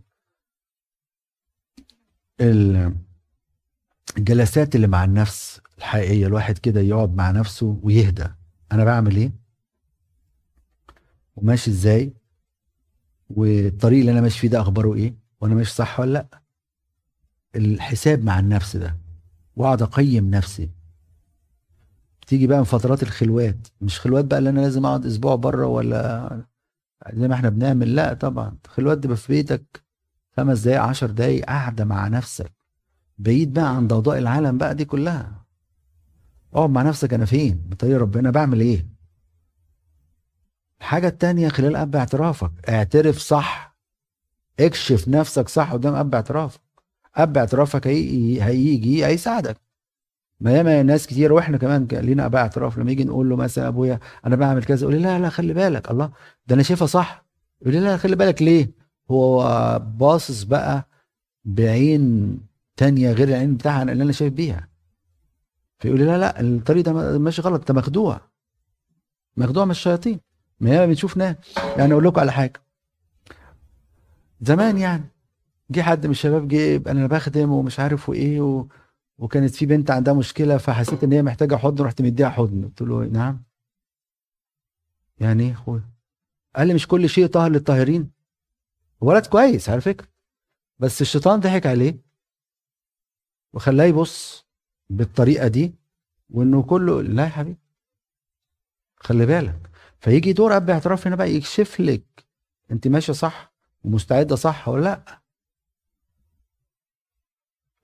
[2.41, 2.97] ال-
[4.19, 5.61] الجلسات اللي مع النفس.
[5.79, 8.27] الحقيقية الواحد كده يقعد مع نفسه ويهدى.
[8.73, 9.33] أنا بعمل إيه؟
[11.37, 12.13] وماشي إزاي؟
[13.31, 16.41] والطريق اللي أنا ماشي فيه ده أخباره إيه؟ وأنا ماشي صح ولا لأ؟
[17.57, 18.97] الحساب مع النفس ده
[19.57, 20.71] وأقعد أقيم نفسي.
[22.27, 26.29] تيجي بقى من فترات الخلوات مش خلوات بقى اللي أنا لازم أقعد أسبوع بره ولا
[27.15, 28.57] زي ما إحنا بنعمل لأ طبعا.
[28.67, 29.85] خلوات تبقى في بيتك
[30.37, 32.53] خمس دقايق عشر دقايق قاعدة مع نفسك.
[33.19, 35.44] بعيد بقى عن ضوضاء العالم بقى دي كلها.
[36.55, 38.87] اقعد مع نفسك أنا فين؟ بطريق ربنا بعمل إيه؟
[40.81, 43.77] الحاجة التانية خلال اب اعترافك اعترف صح.
[44.61, 46.61] اكشف نفسك صح قدام اب اعترافك.
[47.17, 49.57] اب اعترافك هيجي هيجي هيساعدك.
[50.41, 54.01] ما ياما ناس كتير وإحنا كمان لينا اباء اعتراف لما يجي نقول له مثلا أبويا
[54.27, 55.91] أنا بعمل كذا يقول لي لا لا خلي بالك.
[55.91, 56.11] الله
[56.47, 57.25] ده أنا شايفها صح.
[57.63, 58.43] يقول لي لا خلي بالك.
[58.43, 58.71] ليه؟
[59.11, 59.43] هو
[59.97, 60.89] باصص بقى
[61.45, 62.39] بعين
[62.77, 64.69] تانية غير العين بتاعها اللي أنا شايف بيها.
[65.79, 68.21] فيقول لي لا لا الطريق ده ماشي غلط انت مخدوع.
[69.37, 70.21] مخدوع من الشياطين.
[70.61, 71.37] ما ياما بنشوف ناس.
[71.77, 72.63] يعني أقول لكم على حاجة.
[74.41, 75.05] زمان يعني
[75.71, 78.67] جه حد من الشباب جه أنا بخدم ومش عارف وإيه و...
[79.19, 82.65] وكانت في بنت عندها مشكلة فحسيت إن هي محتاجة حضن رحت مديها حضن.
[82.65, 83.43] قلت له نعم.
[85.19, 85.83] يعني إيه يا أخويا؟
[86.57, 88.11] قال لي مش كل شيء طاهر للطاهرين.
[89.01, 90.09] ولد كويس على فكرة.
[90.79, 91.99] بس الشيطان ضحك عليه
[93.53, 94.44] وخلاه يبص.
[94.91, 95.75] بالطريقة دي
[96.31, 97.59] وإنه كله لا يا حبيبي.
[98.97, 99.71] خلي بالك.
[100.01, 102.25] فيجي دور أب اعتراف هنا بقى يكشف لك
[102.71, 103.53] أنت ماشية صح
[103.85, 105.21] ومستعدة صح ولا لأ.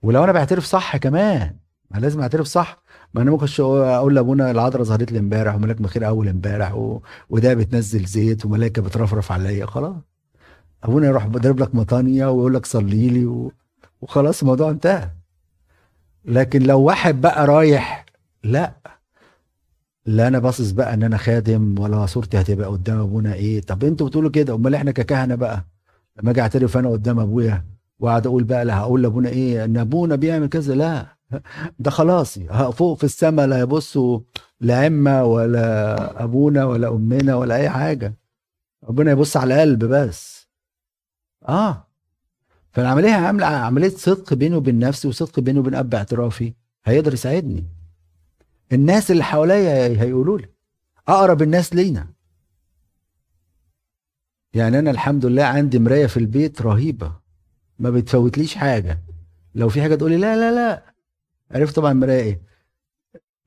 [0.03, 1.57] ولو أنا بعترف صح كمان
[1.91, 2.83] ما لازم أعترف صح.
[3.13, 7.01] ما أنا ممكن أقول لأبونا العذراء ظهرت لي إمبارح وملاك بخير اول امبارح و...
[7.29, 9.65] وده بتنزل زيت وملائكة بترفرف عليا.
[9.65, 9.95] خلاص.
[10.83, 13.51] أبونا يروح ضارب لك مطانية ويقول لك صلي لي و...
[14.01, 15.11] وخلاص الموضوع انتهى.
[16.25, 18.05] لكن لو واحد بقى رايح
[18.43, 18.73] لا.
[20.05, 24.07] لا أنا باصص بقى إن أنا خادم ولا صورتي هتبقى قدام أبونا إيه؟ طب أنتوا
[24.07, 25.65] بتقولوا كده أمال إحنا ككهنة بقى؟
[26.19, 27.65] لما أجي أعترف أنا قدام أبويا
[27.99, 31.05] وأقعد أقول بقى لا هقول لأبونا إيه؟ إن أبونا بيعمل كذا لا.
[31.79, 34.19] ده خلاصي ها- فوق في السماء لا يبصوا
[34.61, 38.15] لا ولا أبونا ولا أمنا ولا أي حاجة.
[38.83, 40.47] ربنا يبص على القلب بس.
[41.49, 41.87] آه.
[42.71, 46.53] فالعملية عاملة عملية صدق بيني وبين نفسي وصدق بيني وبين أب اعترافي
[46.85, 47.65] هيقدر يساعدني.
[48.73, 50.49] الناس اللي حواليا هيقولوا لي
[51.07, 52.07] أقرب الناس لينا.
[54.53, 57.15] يعني أنا الحمد لله عندي مراية في البيت رهيبة
[57.79, 59.01] ما بتفوتليش حاجة.
[59.55, 60.93] لو في حاجة تقولي لا لا لا.
[61.51, 62.41] عرفت طبعا المراية إيه.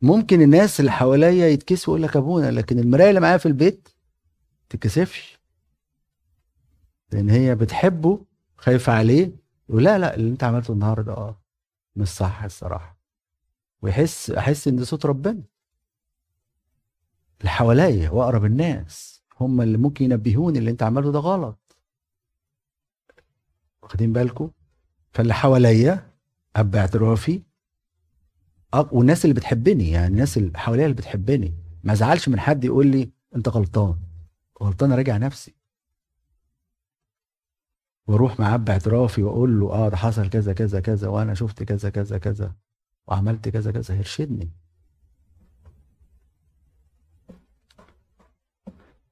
[0.02, 3.88] ممكن الناس اللي حواليا يتكسفوا يقول لك أبونا لكن المراية اللي معايا في البيت
[4.68, 5.38] تتكسفش.
[7.12, 8.20] لأن هي بتحبه
[8.64, 9.32] خايفة عليه
[9.68, 11.40] يقول لا لا اللي انت عملته النهارده آه
[11.96, 12.98] مش صح الصراحة.
[13.82, 15.42] ويحس أحس إن صوت ربنا.
[17.40, 21.76] اللي حواليا واقرب الناس هم اللي ممكن ينبهوني اللي انت عملته ده غلط.
[23.82, 24.50] واخدين بالكم؟
[25.12, 26.10] فاللي حواليا
[26.56, 27.42] أب اعترافي
[28.92, 31.54] والناس اللي بتحبني يعني الناس اللي حواليا اللي بتحبني.
[31.82, 33.98] ما أزعلش من حد يقول لي أنت غلطان.
[34.62, 35.54] غلطان اراجع نفسي.
[38.06, 41.90] وأروح مع اب اعترافي واقول له آه ده حصل كذا كذا كذا وأنا شفت كذا
[41.90, 42.54] كذا كذا
[43.06, 44.50] وعملت كذا كذا يرشدني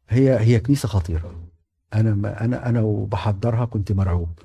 [0.08, 1.48] هي هي كنيسة خطيرة.
[1.94, 4.38] أنا ما أنا أنا وبحضرها كنت مرعوب.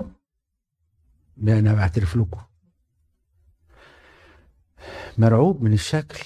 [1.48, 2.42] أنا بعترف لكم.
[5.18, 6.24] مرعوب من الشكل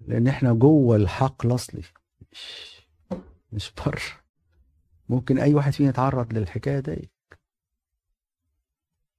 [0.00, 1.82] لأن إحنا جوه الحق الأصلي.
[2.32, 2.74] مش
[3.52, 4.00] مش بره
[5.08, 7.10] ممكن أي واحد فينا يتعرض للحكاية دي.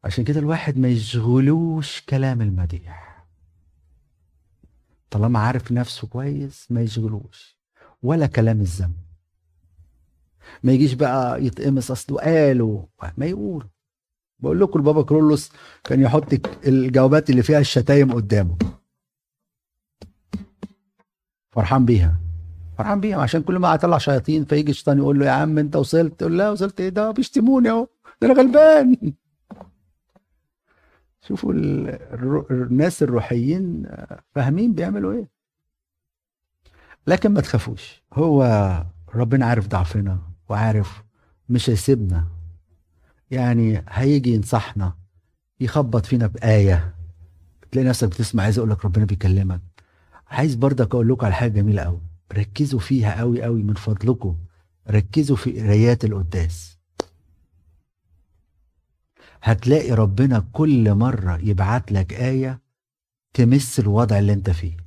[0.06, 3.26] عشان كده الواحد ما يشغلوش كلام المديح.
[5.12, 7.58] طالما عارف نفسه كويس ما يشغلوش
[8.04, 8.96] ولا كلام الذنب.
[10.64, 12.86] ما يجيش بقى يتقمص اصله قالوا
[13.18, 13.68] ما يقول
[14.40, 15.52] بقول لكم البابا كرولوس
[15.84, 16.28] كان يحط
[16.68, 18.58] الجوابات اللي فيها الشتايم قدامه.
[21.52, 22.20] فرحان بيها.
[22.78, 26.22] فرحان بيها عشان كل ما اطلع شياطين فيجي الشيطان يقول له يا عم أنت وصلت؟
[26.22, 27.88] يقول لا وصلت إيه؟ ده بيشتموني أهو.
[28.22, 29.14] ده أنا غلبان.
[31.28, 31.54] شوفوا
[32.52, 33.86] الناس الروحيين
[34.36, 35.30] فاهمين بيعملوا إيه.
[37.08, 38.44] لكن ما تخافوش هو
[39.16, 40.20] ربنا عارف ضعفنا
[40.50, 41.04] وعارف
[41.50, 42.28] مش هيسيبنا.
[43.32, 44.94] يعني هيجي ينصحنا
[45.60, 46.96] يخبط فينا بآية.
[47.72, 49.62] تلاقي نفسك بتسمع عايز أقول لك ربنا بيكلمك.
[50.28, 52.02] عايز برضك أقول لكم على حاجة جميلة قوي
[52.34, 54.38] ركزوا فيها قوي قوي من فضلكم.
[54.90, 56.75] ركزوا في قرايات القداس.
[59.46, 62.62] هتلاقي ربنا كل مرة يبعت لك آية
[63.34, 64.78] تمس الوضع اللي انت فيه.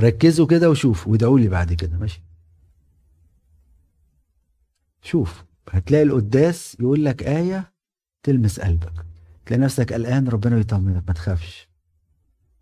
[0.00, 2.22] ركزوا كده وشوف وادعوا لي بعد كده ماشي؟
[5.02, 7.72] شوف هتلاقي القداس يقول لك آية
[8.22, 9.06] تلمس قلبك.
[9.46, 11.68] تلاقي نفسك قلقان ربنا يطمنك ما تخافش.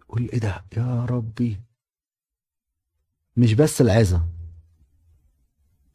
[0.09, 1.60] قول إيه ده؟ يا ربي.
[3.36, 4.28] مش بس العظة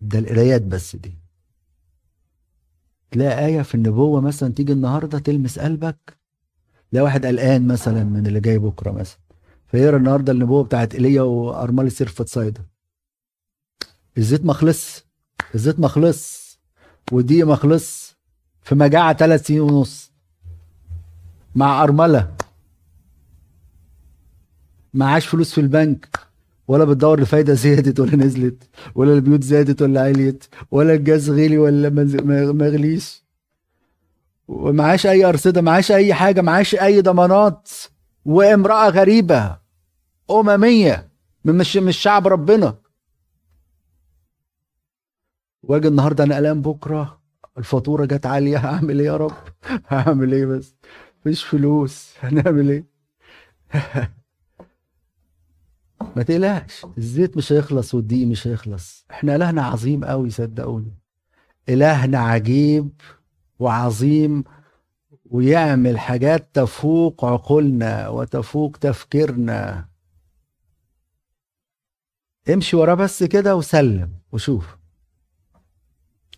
[0.01, 1.28] ده القرايات بس دي.
[3.11, 6.17] تلاقي آية في النبوة مثلا تيجي النهاردة تلمس قلبك
[6.91, 9.19] تلاقي واحد قلقان مثلا من اللي جاي بكرة مثلا.
[9.67, 12.65] فيقرأ النهارده النبوة بتاعت إيليا وأرملة سرفة صيدا
[14.17, 14.53] الزيت ما
[15.55, 16.49] الزيت ما خلص
[17.11, 17.55] والدقيق ما
[18.61, 20.11] في مجاعة ثلاث سنين ونص.
[21.55, 22.35] مع أرملة.
[24.93, 26.18] معاش فلوس في البنك.
[26.69, 31.89] ولا بتدور الفايدة زادت ولا نزلت ولا البيوت زادت ولا عليت ولا الجاز غلي ولا
[32.53, 33.23] ما غليش.
[34.47, 37.69] ومعاش أي أرصدة معاش أي حاجة معاش أي ضمانات.
[38.25, 39.57] وامرأة غريبة
[40.31, 41.09] أممية
[41.45, 42.77] من مش مش شعب ربنا.
[45.63, 47.21] واجي النهارده أنا قلقان بكرة
[47.57, 49.33] الفاتورة جت عالية هعمل إيه يا رب؟
[49.87, 50.75] هعمل إيه بس؟
[51.19, 52.85] مفيش فلوس هنعمل إيه؟
[56.15, 59.05] ما تقلقش الزيت مش هيخلص والدقيق مش هيخلص.
[59.11, 60.93] إحنا إلهنا عظيم قوي صدقوني.
[61.69, 62.89] إلهنا عجيب
[63.59, 64.43] وعظيم
[65.25, 69.87] ويعمل حاجات تفوق عقولنا وتفوق تفكيرنا.
[72.53, 74.77] امشي وراه بس كده وسلم وشوف.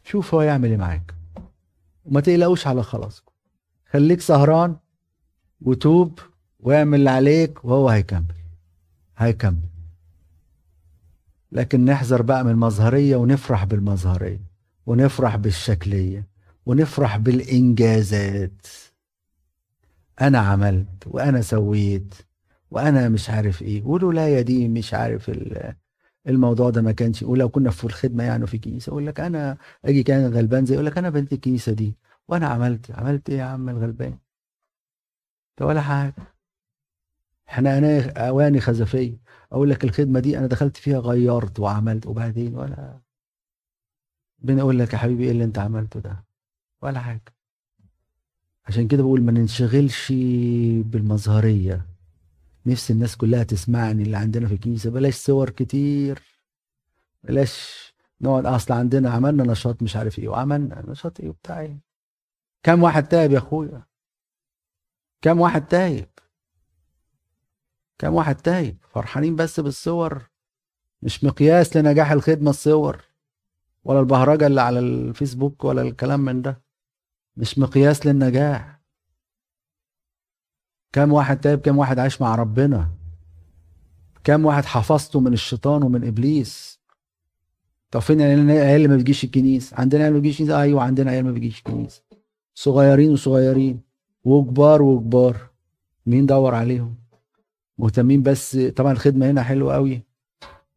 [0.04, 1.16] شوف هو يعمل إيه معاك.
[2.06, 3.32] وما تقلقوش على خلاصكم.
[3.90, 4.76] خليك سهران
[5.62, 6.20] وتوب
[6.60, 8.41] واعمل اللي عليك وهو هيكمل.
[9.22, 9.70] هيكمل
[11.52, 14.52] لكن نحذر بقى من المظهرية ونفرح بالمظهرية
[14.86, 16.28] ونفرح بالشكلية
[16.66, 18.68] ونفرح بالإنجازات.
[20.22, 22.14] أنا عملت وأنا سويت
[22.72, 25.32] وأنا مش عارف إيه والولاية دي مش عارف
[26.28, 30.04] الموضوع ده ما كانش ولو كنا في الخدمة يعني في كنيسة يقول لك أنا أجي
[30.04, 31.96] كان غلبان زي يقول لك أنا بنت الكنيسة دي
[32.28, 34.18] وأنا عملت عملت إيه يا عم الغلبان؟
[35.60, 36.14] ده ولا حاجة.
[37.52, 39.18] إحنا أواني خزفية.
[39.52, 43.00] أقول لك الخدمة دي أنا دخلت فيها غيرت وعملت وبعدين ولا
[44.40, 46.24] بنقول لك يا حبيبي إيه اللي أنت عملته ده؟
[46.82, 47.34] ولا حاجة.
[48.66, 50.14] عشان كده بقول ما ننشغلش
[50.86, 51.86] بالمظهريه
[52.66, 56.22] نفسي الناس كلها تسمعني اللي عندنا في الكنيسة بلاش صور كتير.
[57.24, 57.82] بلاش
[58.22, 61.80] نقعد أصل عندنا عملنا نشاط مش عارف إيه وعملنا نشاط إيه وبتاع إيه.
[62.64, 63.84] كم واحد تايب يا أخويا؟
[65.22, 66.10] كم واحد تايب؟
[68.02, 70.30] كم واحد تايب فرحانين بس بالصور
[71.02, 73.04] مش مقياس لنجاح الخدمة الصور
[73.84, 76.62] ولا البهرجة اللي على الفيسبوك ولا الكلام من ده.
[77.38, 78.82] مش مقياس للنجاح.
[80.94, 82.92] كم واحد تايب كم واحد عايش مع ربنا.
[84.24, 86.82] كم واحد حفظته من الشيطان ومن إبليس.
[87.92, 91.32] طب فين العيال ما بتجيش الكنيسه عندنا عيال ما بتجيش الكنيسه أيوه عندنا عيال ما
[91.32, 92.04] بتجيش الكنيسه
[92.54, 93.82] صغيرين وصغيرين.
[94.24, 95.50] وكبار وكبار.
[96.06, 97.01] مين دور عليهم؟
[97.78, 100.02] مهتمين بس طبعا الخدمة هنا حلوة قوي.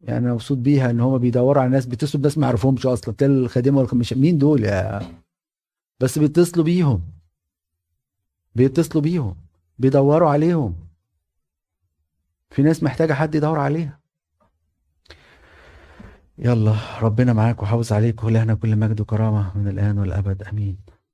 [0.00, 3.14] يعني أنا مبسوط بيها إن هم بيدوروا على ناس بيتصلوا بناس ما يعرفهمش أصلا.
[3.14, 5.02] تلاقي الخادمة مش مين دول يا؟
[6.00, 7.02] بس بيتصلوا بيهم.
[8.54, 9.36] بيتصلوا بيهم.
[9.78, 10.74] بيدوروا عليهم.
[12.50, 14.00] في ناس محتاجة حد يدور عليها.
[16.38, 20.42] يلا ربنا معاك وحافظ عليك ولهنا كل مجد وكرامة من الآن والأبد.
[20.42, 20.93] أمين.